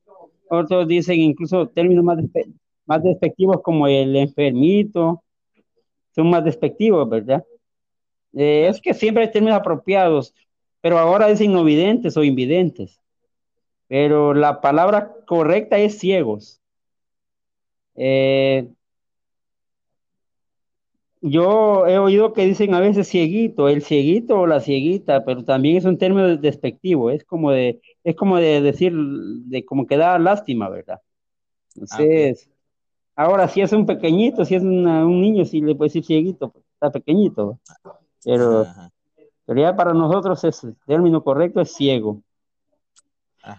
[0.49, 2.19] otros dicen incluso términos más,
[2.87, 5.23] más despectivos como el enfermito,
[6.15, 7.45] son más despectivos, ¿verdad?
[8.35, 10.35] Eh, es que siempre hay términos apropiados,
[10.81, 13.01] pero ahora dicen no videntes o invidentes.
[13.89, 16.61] Pero la palabra correcta es ciegos.
[17.95, 18.69] Eh,
[21.21, 25.77] yo he oído que dicen a veces cieguito, el cieguito o la cieguita, pero también
[25.77, 30.19] es un término despectivo, es como de, es como de decir, de como que da
[30.19, 31.01] lástima, ¿verdad?
[31.75, 32.49] Entonces,
[33.17, 36.65] ahora si es un pequeñito, si es un niño, si le puede decir cieguito, pues,
[36.75, 37.59] está pequeñito,
[38.25, 38.67] pero,
[39.45, 42.23] pero ya para nosotros es, el término correcto es ciego.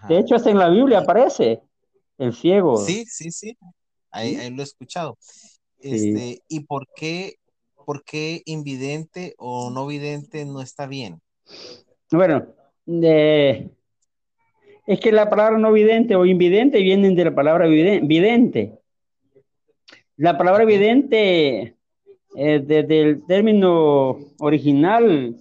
[0.08, 1.62] De hecho, hasta en la Biblia aparece
[2.16, 2.76] el ciego.
[2.78, 3.56] Sí, sí, sí,
[4.10, 5.18] ahí, lo he escuchado.
[5.78, 7.39] Este, ¿Y por qué
[7.90, 11.20] por qué invidente o no vidente no está bien?
[12.12, 12.46] Bueno,
[12.86, 13.66] es
[15.00, 18.78] que la palabra no vidente o invidente vienen de la palabra vidente.
[20.16, 21.74] La palabra vidente,
[22.36, 25.34] eh, desde el término original,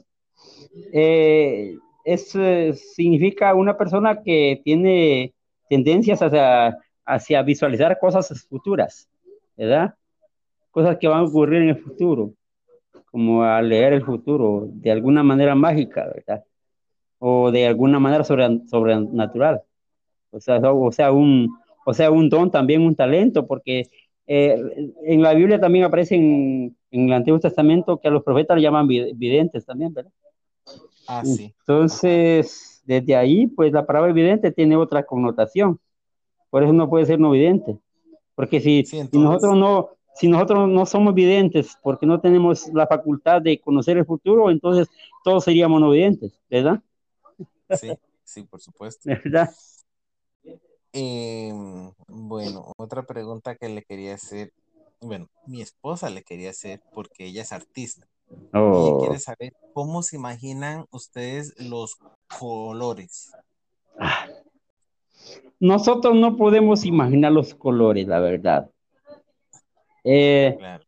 [0.91, 5.35] eh, es, eh, significa una persona que tiene
[5.69, 9.07] tendencias hacia, hacia visualizar cosas futuras,
[9.55, 9.93] ¿verdad?
[10.71, 12.33] Cosas que van a ocurrir en el futuro
[13.11, 16.43] como a leer el futuro de alguna manera mágica, ¿verdad?
[17.17, 19.61] O de alguna manera sobrenatural.
[20.31, 21.49] O sea, o sea, un,
[21.85, 23.89] o sea, un don, también un talento, porque
[24.27, 28.63] eh, en la Biblia también aparece en, el Antiguo Testamento que a los profetas le
[28.63, 30.11] llaman videntes también, ¿verdad?
[31.07, 31.53] Ah, sí.
[31.59, 35.79] Entonces, desde ahí, pues la palabra vidente tiene otra connotación.
[36.49, 37.77] Por eso no puede ser no vidente.
[38.35, 43.41] Porque si, si nosotros no, si nosotros no somos videntes porque no tenemos la facultad
[43.41, 44.87] de conocer el futuro, entonces
[45.23, 46.81] todos seríamos no videntes, ¿verdad?
[47.71, 47.89] Sí,
[48.23, 49.01] sí, por supuesto.
[49.05, 49.49] ¿Verdad?
[50.91, 54.51] Em, bueno, otra pregunta que le quería hacer,
[55.01, 58.07] bueno, mi esposa le quería hacer porque ella es artista.
[58.31, 61.97] Y Oh, quiere saber cómo se imaginan ustedes los
[62.39, 63.31] colores.
[65.59, 68.69] nosotros no podemos imaginar los colores, la verdad.
[70.03, 70.83] Eh, Claro,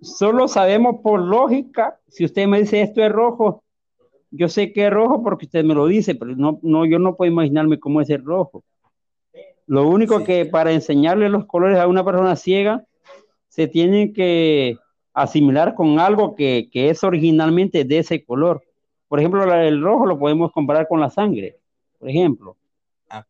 [0.00, 3.62] solo sabemos por lógica, si usted me dice esto es rojo,
[4.30, 7.16] yo sé que es rojo porque usted me lo dice, pero no, no, yo no
[7.16, 8.64] puedo imaginarme cómo es el rojo.
[9.66, 10.24] Lo único Sí.
[10.24, 12.84] que para enseñarle los colores a una persona ciega,
[13.48, 14.76] se tiene que
[15.14, 18.62] asimilar con algo que, que es originalmente de ese color.
[19.08, 21.56] Por ejemplo, el rojo lo podemos comparar con la sangre,
[21.98, 22.56] por ejemplo.
[23.08, 23.24] ah,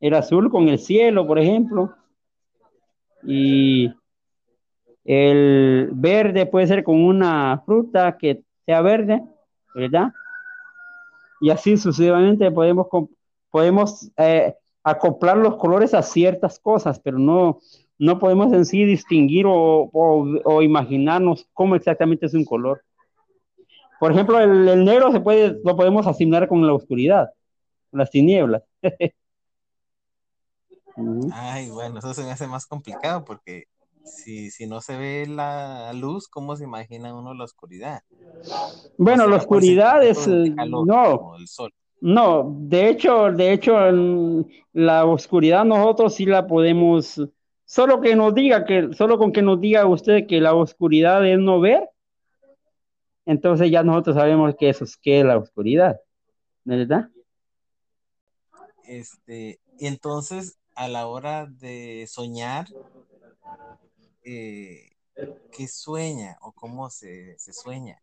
[0.00, 1.94] El azul con el cielo, por ejemplo.
[3.22, 3.92] Y
[5.04, 9.22] el verde puede ser con una fruta que sea verde,
[9.74, 10.12] ¿verdad?
[11.40, 12.86] Y así sucesivamente podemos,
[13.50, 17.58] podemos eh, acoplar los colores a ciertas cosas, pero no,
[17.98, 22.82] no podemos en sí distinguir o, o- imaginarnos cómo exactamente es un color.
[23.98, 27.30] Por ejemplo, el, negro se puede, lo podemos asimilar con la oscuridad,
[27.92, 28.62] las tinieblas.
[31.32, 33.64] Ay, bueno, eso se me hace más complicado porque
[34.04, 38.02] si, si no se ve la luz, ¿cómo se imagina uno la oscuridad?
[38.96, 41.72] Bueno, O la sea, por oscuridad es, eh, calor, no, el sol.
[42.00, 43.74] no, de hecho, de hecho,
[44.72, 47.20] la oscuridad nosotros sí la podemos,
[47.64, 51.38] solo que nos diga que, solo con que nos diga usted que la oscuridad es
[51.38, 51.88] no ver,
[53.26, 56.00] entonces ya nosotros sabemos que eso es que es la oscuridad,
[56.64, 57.08] ¿verdad?
[58.84, 62.66] Este, y entonces, a la hora de soñar,
[64.22, 64.90] eh,
[65.56, 68.00] ¿qué sueña o cómo se, se sueña?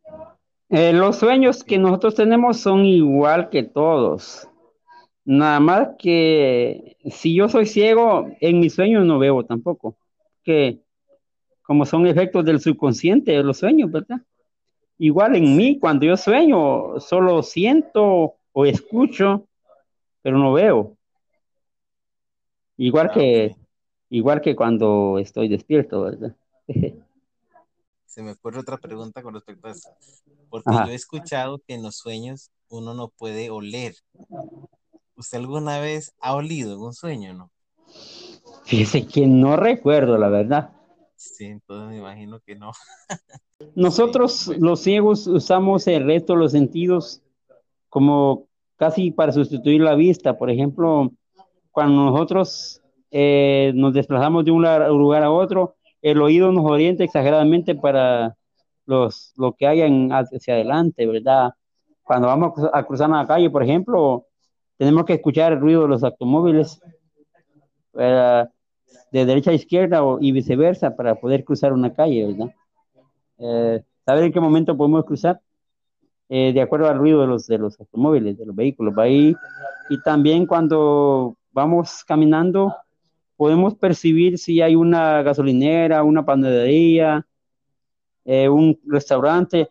[0.69, 4.47] Eh, los sueños que nosotros tenemos son igual que todos.
[5.23, 9.97] Nada más que si yo soy ciego, en mis sueños no veo tampoco.
[10.43, 10.82] Que
[11.63, 14.21] como son efectos del subconsciente de los sueños, ¿verdad?
[14.97, 19.47] Igual en mí, cuando yo sueño, solo siento o escucho,
[20.21, 20.97] pero no veo.
[22.77, 23.56] Igual ah, que.
[24.10, 26.36] Igual que cuando estoy despierto, ¿verdad?
[28.06, 29.89] Se me ocurre otra pregunta con respecto a eso,
[30.50, 33.96] porque yo he escuchado que en los sueños uno no puede oler.
[35.15, 37.52] ¿Usted alguna vez ha olido en un sueño, no?
[38.63, 40.72] Fíjese que no recuerdo, la verdad.
[41.15, 42.72] Sí, entonces me imagino que no.
[43.60, 47.24] Sí, Nosotros, bueno, los ciegos, usamos el resto de los sentidos
[47.89, 50.38] como casi para sustituir la vista.
[50.38, 51.12] Por ejemplo,
[51.72, 57.76] cuando nosotros eh, nos desplazamos de un lugar a otro, el oído nos orienta exageradamente
[57.76, 58.36] para
[58.86, 61.54] los, lo que hay en- hacia adelante, ¿verdad?
[62.04, 64.26] Cuando vamos a cru- a cruzar una calle, por ejemplo,
[64.78, 66.80] tenemos que escuchar el ruido de los automóviles
[67.98, 68.46] eh,
[69.12, 72.54] de derecha a izquierda o- y viceversa para poder cruzar una calle, ¿verdad?
[73.39, 75.41] Eh, saber en qué momento podemos cruzar
[76.30, 78.98] eh, de acuerdo al ruido de los, de los automóviles, de los vehículos.
[78.98, 79.36] Ahí.
[79.89, 82.76] Y también cuando vamos caminando,
[83.38, 87.26] podemos percibir si hay una gasolinera, una panadería,
[88.26, 89.69] eh, un restaurante,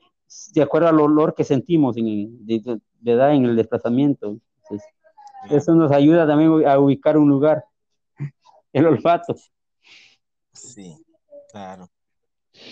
[0.54, 2.06] de acuerdo al olor que sentimos en,
[2.48, 4.38] en el desplazamiento.
[4.62, 4.88] Entonces,
[5.50, 7.64] eso nos ayuda también a ubicar un lugar,
[8.72, 9.34] el olfato.
[10.52, 10.96] sí,
[11.50, 11.90] claro.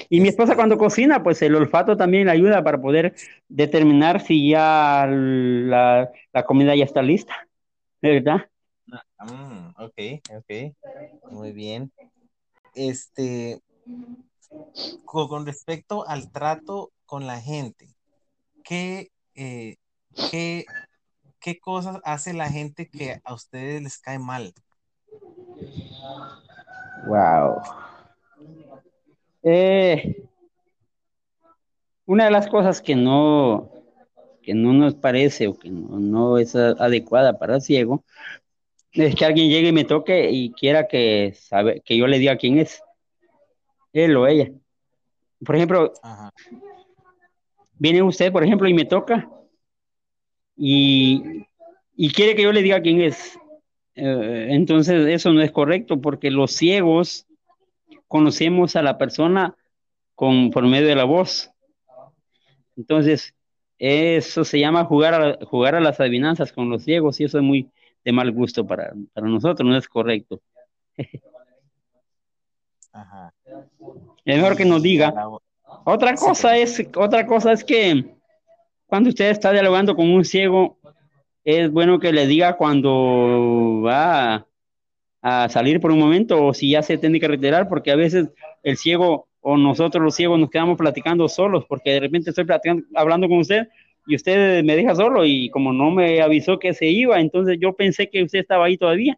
[0.08, 3.14] Y mi esposa Este, cuando cocina, pues el olfato también le ayuda para poder
[3.48, 7.48] determinar si ya la, la comida ya está lista,
[8.00, 8.48] ¿verdad?
[9.24, 9.98] Mm, ok,
[10.38, 11.92] ok, muy bien.
[12.74, 13.60] Este,
[15.04, 17.94] co- con respecto al trato con la gente,
[18.64, 19.76] ¿qué, eh,
[20.30, 20.64] qué,
[21.40, 24.52] qué cosas hace la gente que a ustedes les cae mal?
[27.06, 27.62] Wow.
[29.42, 30.26] Eh,
[32.06, 33.70] una de las cosas que no,
[34.42, 38.04] que no nos parece o que no, no es adecuada para ciego
[38.94, 42.36] es que alguien llegue y me toque y quiera que, sabe, que yo le diga
[42.36, 42.82] quién es,
[43.92, 44.50] él o ella.
[45.44, 46.30] Por ejemplo, Ajá,
[47.78, 49.28] viene usted, por ejemplo, y me toca
[50.56, 51.22] y,
[51.96, 53.38] y quiere que yo le diga quién es.
[53.94, 57.26] Eh, entonces eso no es correcto porque los ciegos
[58.08, 59.56] conocemos a la persona
[60.14, 61.50] con, por medio de la voz.
[62.76, 63.34] Entonces,
[63.78, 67.44] eso se llama jugar a, jugar a las adivinanzas con los ciegos y eso es
[67.44, 67.70] muy
[68.04, 70.40] de mal gusto para, para nosotros, no es correcto.
[72.92, 73.32] Ajá.
[74.24, 75.12] Es mejor que nos diga.
[75.84, 78.14] Otra cosa es, otra cosa es que
[78.86, 80.78] cuando usted está dialogando con un ciego,
[81.44, 84.46] es bueno que le diga cuando va
[85.20, 88.28] a salir por un momento o si ya se tiene que retirar, porque a veces
[88.62, 92.84] el ciego o nosotros los ciegos nos quedamos platicando solos, porque de repente estoy platicando,
[92.94, 93.68] hablando con usted
[94.06, 97.72] y usted me deja solo y como no me avisó que se iba, entonces yo
[97.72, 99.16] pensé que usted estaba ahí todavía.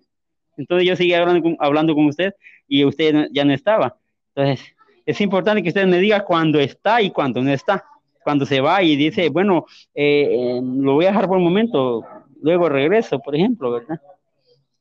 [0.57, 2.35] Entonces yo seguía hablando con, hablando con usted
[2.69, 3.97] y usted ya no estaba.
[4.35, 4.75] Entonces
[5.05, 7.85] es importante que usted me diga cuándo está y cuándo no está.
[8.23, 12.05] Cuando se va y dice, bueno, eh, lo voy a dejar por un momento,
[12.43, 14.01] luego regreso, por ejemplo, ¿verdad?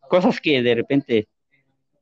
[0.10, 1.28] Cosas que de repente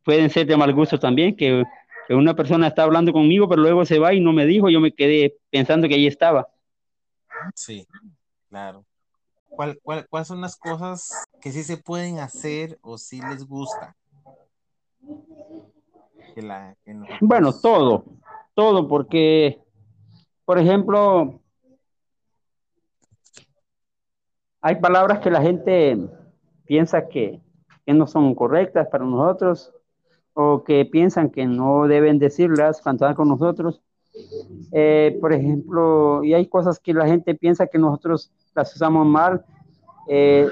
[0.05, 1.63] pueden ser de mal gusto también, que,
[2.07, 4.79] que una persona está hablando conmigo, pero luego se va y no me dijo, yo
[4.79, 6.47] me quedé pensando que ahí estaba.
[7.55, 7.87] Sí,
[8.49, 8.85] claro.
[9.49, 13.95] ¿Cuál, cuál, ¿Cuáles son las cosas que sí se pueden hacer o sí les gusta?
[17.21, 18.05] Bueno, todo,
[18.53, 19.61] todo, porque,
[20.45, 21.39] por ejemplo,
[24.61, 25.97] hay palabras que la gente
[26.65, 27.41] piensa que,
[27.85, 29.73] no son correctas para nosotros
[30.33, 33.81] o que piensan que no deben decirlas cuando están con nosotros.
[34.71, 39.45] Eh, por ejemplo, y hay cosas que la gente piensa que nosotros las usamos mal.
[40.07, 40.49] Eh,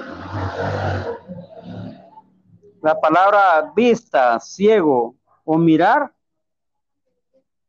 [2.82, 6.12] la palabra vista, ciego, o mirar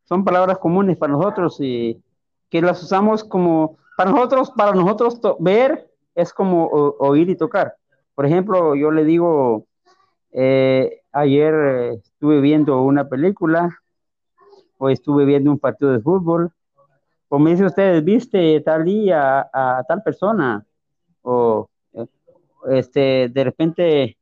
[0.03, 2.01] son palabras comunes para nosotros y
[2.49, 6.67] que las usamos como para nosotros para nosotros ver es como
[6.99, 7.75] oír y tocar
[8.15, 9.65] por ejemplo yo le digo
[10.31, 13.79] eh, ayer estuve viendo una película
[14.83, 16.51] o estuve viendo un partido de fútbol
[17.29, 20.65] o me dice usted viste tal día a, tal persona
[21.21, 22.05] o eh,
[22.71, 24.17] este de repente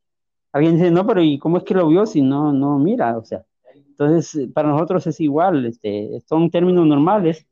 [0.52, 3.18] alguien dice, no, pero ¿y cómo es que lo vio si no, no mira?
[3.18, 3.44] O sea,
[3.74, 7.48] entonces para nosotros es igual, este, son términos normales.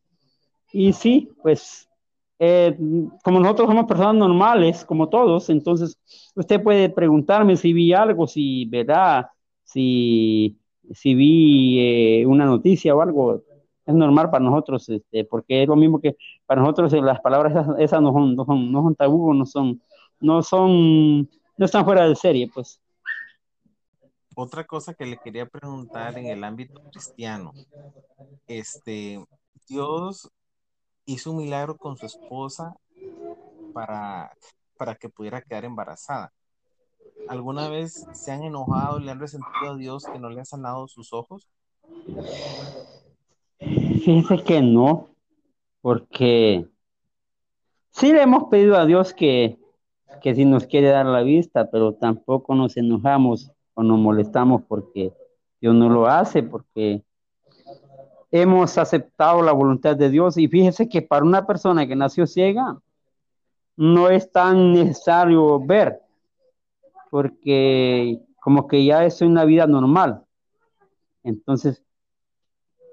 [0.71, 1.89] Y sí, pues
[2.37, 2.77] eh,
[3.23, 5.97] como nosotros somos personas normales, como todos, entonces
[6.35, 9.31] usted puede preguntarme si vi algo, si verá,
[9.63, 10.58] si,
[10.93, 11.79] si vi
[12.21, 13.43] eh, una noticia o algo.
[13.85, 16.15] Es normal para nosotros, este, porque es lo mismo que
[16.45, 19.81] para nosotros eh, las palabras esas, no, son, no, son, no son tabú, no son,
[20.19, 21.21] no son,
[21.57, 22.79] no están fuera de serie, pues
[24.41, 27.51] otra cosa que le quería preguntar en el ámbito cristiano,
[28.47, 29.21] este,
[29.67, 30.31] Dios
[31.05, 32.73] hizo un milagro con su esposa
[33.73, 34.31] para,
[34.77, 36.31] para que pudiera quedar embarazada.
[37.29, 40.87] ¿Alguna vez se han enojado le han resentido a Dios que no le ha sanado
[40.87, 41.47] sus ojos?
[43.59, 45.09] Fíjese que no,
[45.81, 46.67] porque
[47.91, 49.57] sí le hemos pedido a Dios que,
[50.21, 53.51] que si nos quiere dar la vista, pero tampoco nos enojamos
[53.83, 55.13] nos molestamos porque
[55.61, 57.03] Dios no lo hace, porque
[58.31, 60.37] hemos aceptado la voluntad de Dios.
[60.37, 62.77] Y fíjese que para una persona que nació ciega,
[63.75, 66.01] no es tan necesario ver,
[67.09, 70.23] porque como que ya es una vida normal.
[71.23, 71.83] Entonces,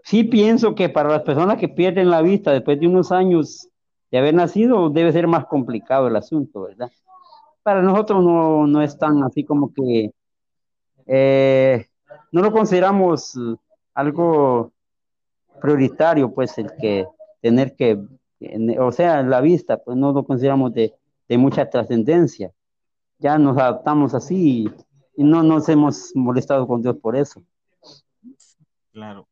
[0.04, 3.68] sí pienso que para las personas que pierden la vista después de unos años
[4.10, 6.90] de haber nacido, debe ser más complicado el asunto, ¿verdad?
[7.62, 10.12] Para nosotros no, no es tan así como que
[11.06, 11.86] eh,
[12.32, 13.38] no lo consideramos
[13.94, 14.72] algo
[15.60, 17.06] prioritario, pues el que
[17.40, 17.98] tener que,
[18.78, 20.92] o sea, la vista, pues no lo consideramos de,
[21.30, 22.52] mucha trascendencia.
[23.18, 24.66] Ya nos adaptamos así
[25.16, 27.42] y, no nos hemos molestado con Dios por eso.
[28.92, 29.26] Claro.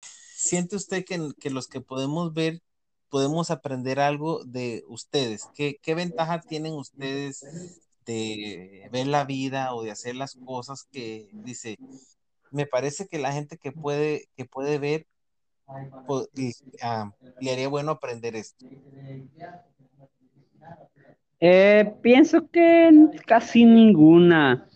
[0.00, 2.60] ¿Siente usted que, los que podemos ver
[3.08, 5.48] podemos aprender algo de ustedes?
[5.54, 7.44] ¿Qué, qué ventaja tienen ustedes
[8.08, 11.76] de ver la vida o de hacer las cosas que dice,
[12.50, 15.06] me parece que la gente que puede, que puede ver,
[16.80, 18.64] ah, le haría bueno aprender esto.
[21.40, 22.90] Eh, pienso que
[23.26, 24.68] casi ninguna.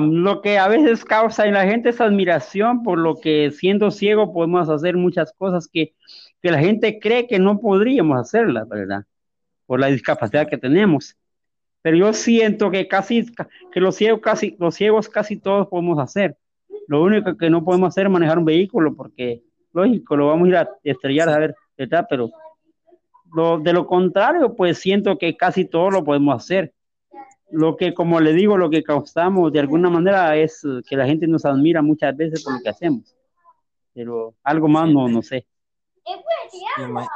[0.00, 4.32] lo que a veces causa en la gente es admiración por lo que siendo ciego
[4.32, 5.94] podemos hacer muchas cosas que,
[6.40, 9.04] que la gente cree que no podríamos hacerlas, ¿verdad?
[9.66, 11.16] Por la discapacidad que tenemos.
[11.82, 13.26] Pero yo siento que casi,
[13.72, 16.36] que los ciegos casi, los ciegos casi todos podemos hacer.
[16.86, 19.42] Lo único que no podemos hacer es manejar un vehículo, porque,
[19.72, 22.06] lógico, lo vamos a ir a estrellar a ver, ¿verdad?
[22.08, 22.30] Pero,
[23.32, 26.74] de lo contrario, pues siento que casi todo lo podemos hacer.
[27.50, 31.26] Lo que, como le digo, lo que causamos de alguna manera es que la gente
[31.26, 33.14] nos admira muchas veces por lo que hacemos.
[33.94, 35.46] Pero algo más no, no sé.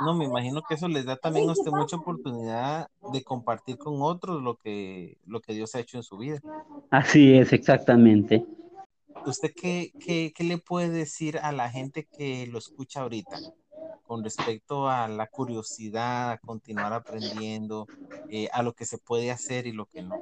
[0.05, 4.01] No, me imagino que eso les da también a usted mucha oportunidad de compartir con
[4.01, 6.41] otros lo que, lo que Dios ha hecho en su vida.
[6.91, 8.45] Así es, exactamente.
[9.27, 13.39] ¿Usted qué, qué, qué le puede decir a la gente que lo escucha ahorita
[14.05, 17.87] con respecto a la curiosidad, a continuar aprendiendo,
[18.28, 20.16] eh, a lo que se puede hacer y lo que no?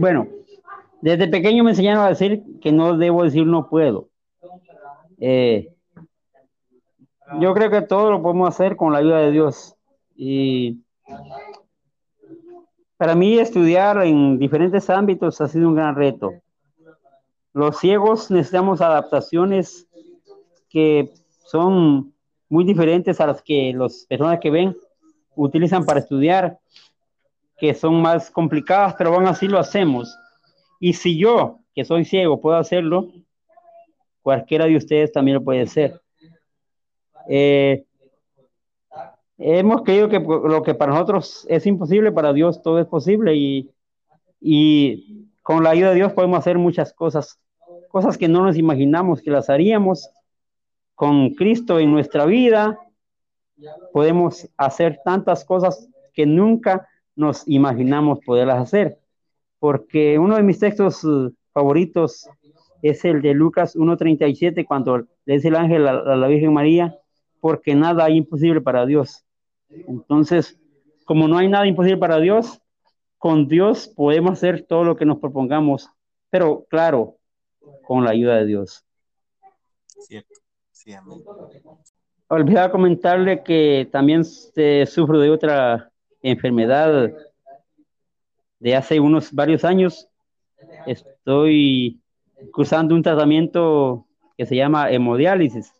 [0.00, 0.28] Bueno,
[1.00, 4.08] desde pequeño me enseñaron a decir que no debo decir no puedo
[5.18, 5.72] eh,
[7.40, 9.74] yo creo que todo lo podemos hacer con la ayuda de Dios.
[10.14, 10.82] Y
[12.96, 16.32] para mí estudiar en diferentes ámbitos ha sido un gran reto.
[17.52, 19.88] Los ciegos necesitamos adaptaciones
[20.74, 21.12] que
[21.46, 22.12] son
[22.48, 24.76] muy diferentes a las que las personas que ven
[25.36, 26.58] utilizan para estudiar,
[27.56, 30.18] que son más complicadas, pero aún así lo hacemos.
[30.80, 33.12] Y si yo, que soy ciego, puedo hacerlo,
[34.24, 36.00] Cualquiera de ustedes también lo puede ser.
[37.28, 37.84] Eh,
[39.36, 43.70] hemos creído que lo que para nosotros es imposible, para Dios todo es posible y,
[44.40, 47.38] y con la ayuda de Dios podemos hacer muchas cosas,
[47.90, 50.08] cosas que no nos imaginamos que las haríamos
[50.94, 52.78] con Cristo en nuestra vida.
[53.92, 58.98] Podemos hacer tantas cosas que nunca nos imaginamos poderlas hacer.
[59.58, 62.28] Porque uno de mis textos eh, favoritos
[62.82, 66.98] es el de Lucas 1.37, cuando le dice el ángel a, la Virgen María,
[67.40, 69.24] porque nada hay imposible para Dios.
[69.70, 70.58] Entonces,
[71.06, 72.60] como no hay nada imposible para Dios,
[73.16, 75.88] con Dios podemos hacer todo lo que nos propongamos,
[76.28, 77.16] pero claro,
[77.86, 78.84] con la ayuda de Dios.
[79.86, 80.34] Cierto,
[80.84, 80.92] sí.
[82.28, 85.90] Olvidaba comentarle que también sufro de otra
[86.22, 87.12] enfermedad
[88.58, 90.08] de hace unos varios años.
[90.86, 92.00] Estoy
[92.52, 94.06] cursando un tratamiento
[94.36, 95.72] que se llama hemodiálisis.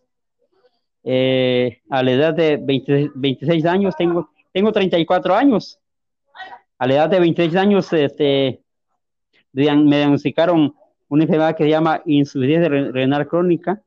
[1.02, 5.78] Eh, a la edad de 26 años, tengo, tengo 34 años.
[6.78, 8.62] A la edad de 26 años, este,
[9.52, 10.74] me diagnosticaron
[11.08, 13.82] una enfermedad que se llama insuficiencia renal crónica,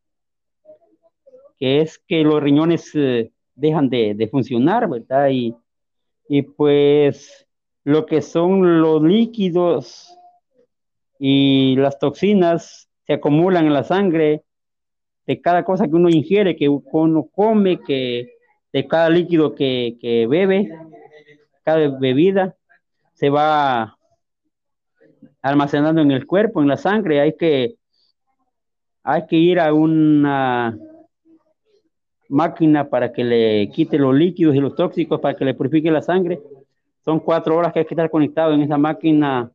[1.57, 5.29] que es que los riñones eh, dejan de, de, funcionar, ¿verdad?
[5.29, 5.55] Y,
[6.29, 7.47] y pues
[7.83, 10.15] lo que son los líquidos
[11.19, 14.43] y las toxinas se acumulan en la sangre
[15.25, 18.29] de cada cosa que uno ingiere, que uno come, que
[18.71, 20.69] de cada líquido que, que bebe,
[21.63, 22.55] cada bebida,
[23.13, 23.97] se va
[25.41, 27.19] almacenando en el cuerpo, en la sangre.
[27.19, 27.75] Hay que,
[29.03, 30.77] hay que ir a una
[32.29, 36.01] máquina para que le quite los líquidos y los tóxicos, para que le purifique la
[36.01, 36.39] sangre.
[37.03, 39.51] Son cuatro horas que hay que estar conectado en esa máquina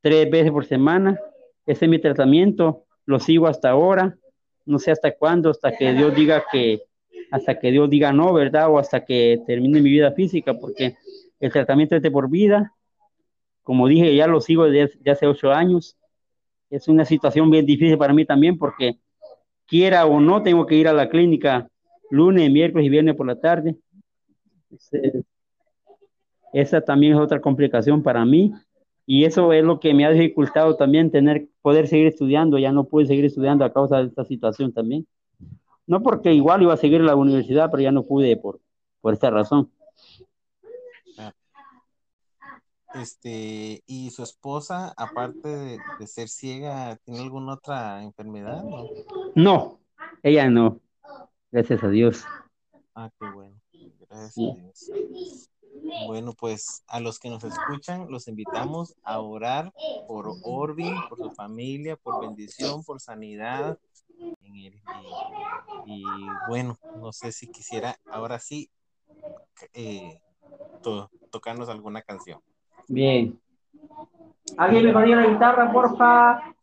[0.00, 1.18] tres veces por semana.
[1.66, 4.18] Ese es mi tratamiento, lo sigo hasta ahora,
[4.66, 6.82] no sé hasta cuándo, hasta que Dios diga que,
[7.30, 8.70] hasta que Dios diga no, ¿verdad?
[8.70, 10.96] O hasta que termine mi vida física, porque
[11.40, 12.74] el tratamiento es de por vida.
[13.62, 15.96] Como dije, ya lo sigo desde, hace ocho años.
[16.68, 18.98] Es una situación bien difícil para mí también, porque
[19.66, 21.68] quiera o no, tengo que ir a la clínica
[22.10, 23.76] lunes, miércoles y viernes por la tarde.
[26.52, 28.52] Esa también es otra complicación para mí
[29.06, 32.84] y eso es lo que me ha dificultado también tener, poder seguir estudiando, ya no
[32.84, 35.06] pude seguir estudiando a causa de esta situación también.
[35.86, 38.60] No porque igual iba a seguir la universidad, pero ya no pude por,
[39.00, 39.70] por esta razón.
[42.94, 48.62] Este, ¿y su esposa, aparte de, ser ciega, tiene alguna otra enfermedad?
[48.62, 48.88] No,
[49.34, 49.80] no
[50.22, 50.80] ella no.
[51.50, 52.24] Gracias a Dios.
[52.94, 53.60] Ah, qué bueno.
[54.08, 55.50] Gracias a Dios.
[56.06, 59.72] Bueno, pues a los que nos escuchan, los invitamos a orar
[60.06, 63.78] por Orvin, por su familia, por bendición, por sanidad.
[65.86, 66.14] y,
[66.48, 68.70] bueno, no sé si quisiera ahora sí
[69.74, 70.20] eh,
[71.30, 72.40] tocarnos alguna canción.
[72.88, 73.38] Bien.
[74.56, 76.54] ¿Alguien me ponía la guitarra, porfa?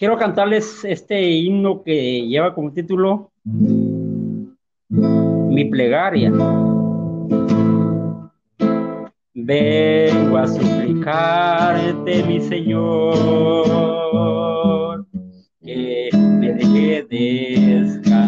[0.00, 3.32] quiero cantarles este himno que lleva como título
[4.90, 6.32] Mi plegaria.
[9.44, 13.06] Vengo a suplicarte, mi Señor,
[15.62, 18.20] que me deje descansar.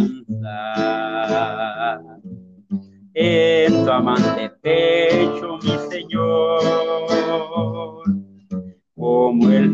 [3.14, 6.60] En tu amante pecho, mi Señor,
[8.96, 9.71] como el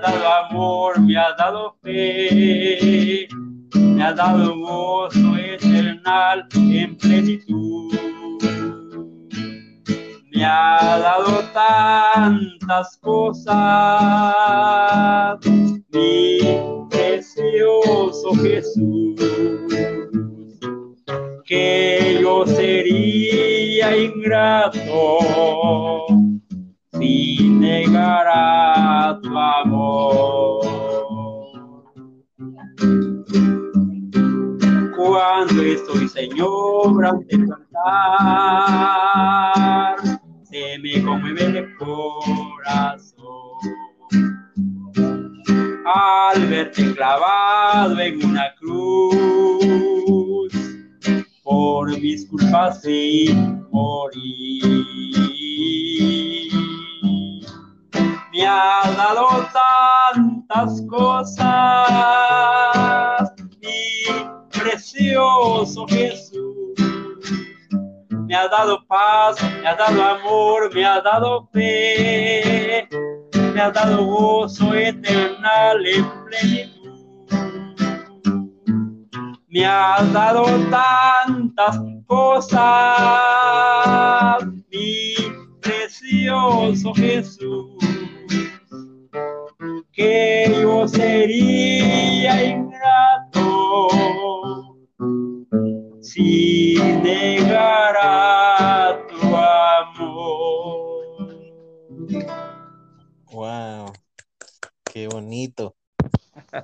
[0.00, 3.28] dado amor, me ha dado fe,
[3.74, 7.94] me ha dado gozo eternal en plenitud.
[10.32, 13.56] Me ha dado tantas cosas,
[15.92, 16.38] mi
[16.88, 19.20] precioso Jesús,
[21.44, 24.78] que yo sería ingrato
[37.10, 37.39] Señor,
[71.12, 72.88] dado fe,
[73.32, 76.78] me ha dado gozo eternal en plenitud.
[79.48, 82.62] Me ha dado tantas cosas,
[84.70, 85.14] mi
[85.60, 87.66] precioso Jesús
[89.92, 91.49] que yo sería
[105.20, 105.76] bonito.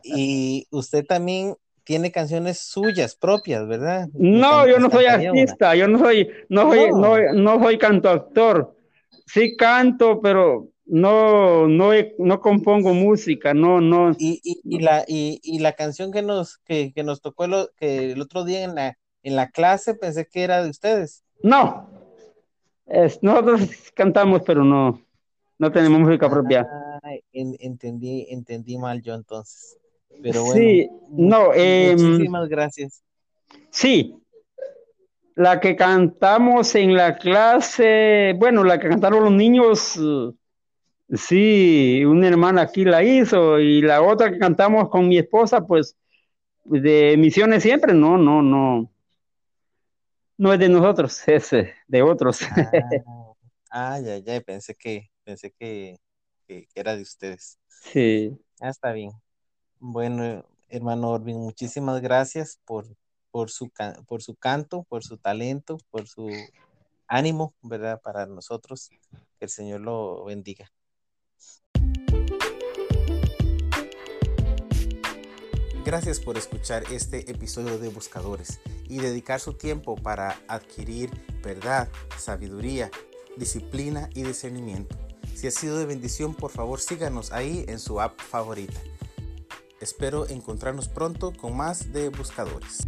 [0.02, 1.54] Y usted también
[1.84, 4.08] tiene canciones suyas propias, ¿verdad?
[4.14, 8.74] No, yo no soy artista, yo no soy, no soy, no, no soy cantautor.
[9.26, 14.12] Sí canto, pero no, no, no compongo música, no, no.
[14.18, 18.44] Y, y, la, y, la canción que nos, que, nos tocó el, que el otro
[18.44, 21.24] día en la, en la clase pensé que era de ustedes.
[21.42, 21.88] No,
[22.86, 23.60] es, nosotros
[23.94, 25.05] cantamos, pero no,
[25.58, 26.66] no tenemos música propia.
[27.32, 29.78] entendí, entendí mal yo entonces.
[30.22, 33.02] Pero bueno, sí, no, em, muchísimas gracias.
[33.70, 34.16] Sí,
[35.34, 39.98] la que cantamos en la clase, bueno, la que cantaron los niños
[41.12, 45.96] Sí, una hermana aquí la hizo y la otra que cantamos con mi esposa, pues
[46.64, 48.90] de misiones siempre, no, no, no.
[50.36, 52.40] No es de nosotros, es eh, de otros.
[53.70, 55.98] Ah, ya, ya, pensé que, pensé que,
[56.74, 57.58] era de ustedes.
[57.68, 58.38] Sí.
[58.60, 59.10] Ah, está bien.
[59.80, 62.86] Bueno, hermano Orvin, muchísimas gracias por,
[63.32, 63.70] por, su,
[64.06, 66.30] por su canto, por su talento, por su
[67.08, 68.00] ánimo, ¿verdad?
[68.00, 68.90] Para nosotros.
[69.38, 70.70] Que el Señor lo bendiga.
[75.84, 81.10] Gracias por escuchar este episodio de Buscadores y dedicar su tiempo para adquirir
[81.42, 82.90] verdad, sabiduría,
[83.36, 85.05] disciplina y discernimiento.
[85.36, 88.80] Si ha sido de bendición, por favor síganos ahí en su app favorita.
[89.82, 92.86] Espero encontrarnos pronto con más de Buscadores.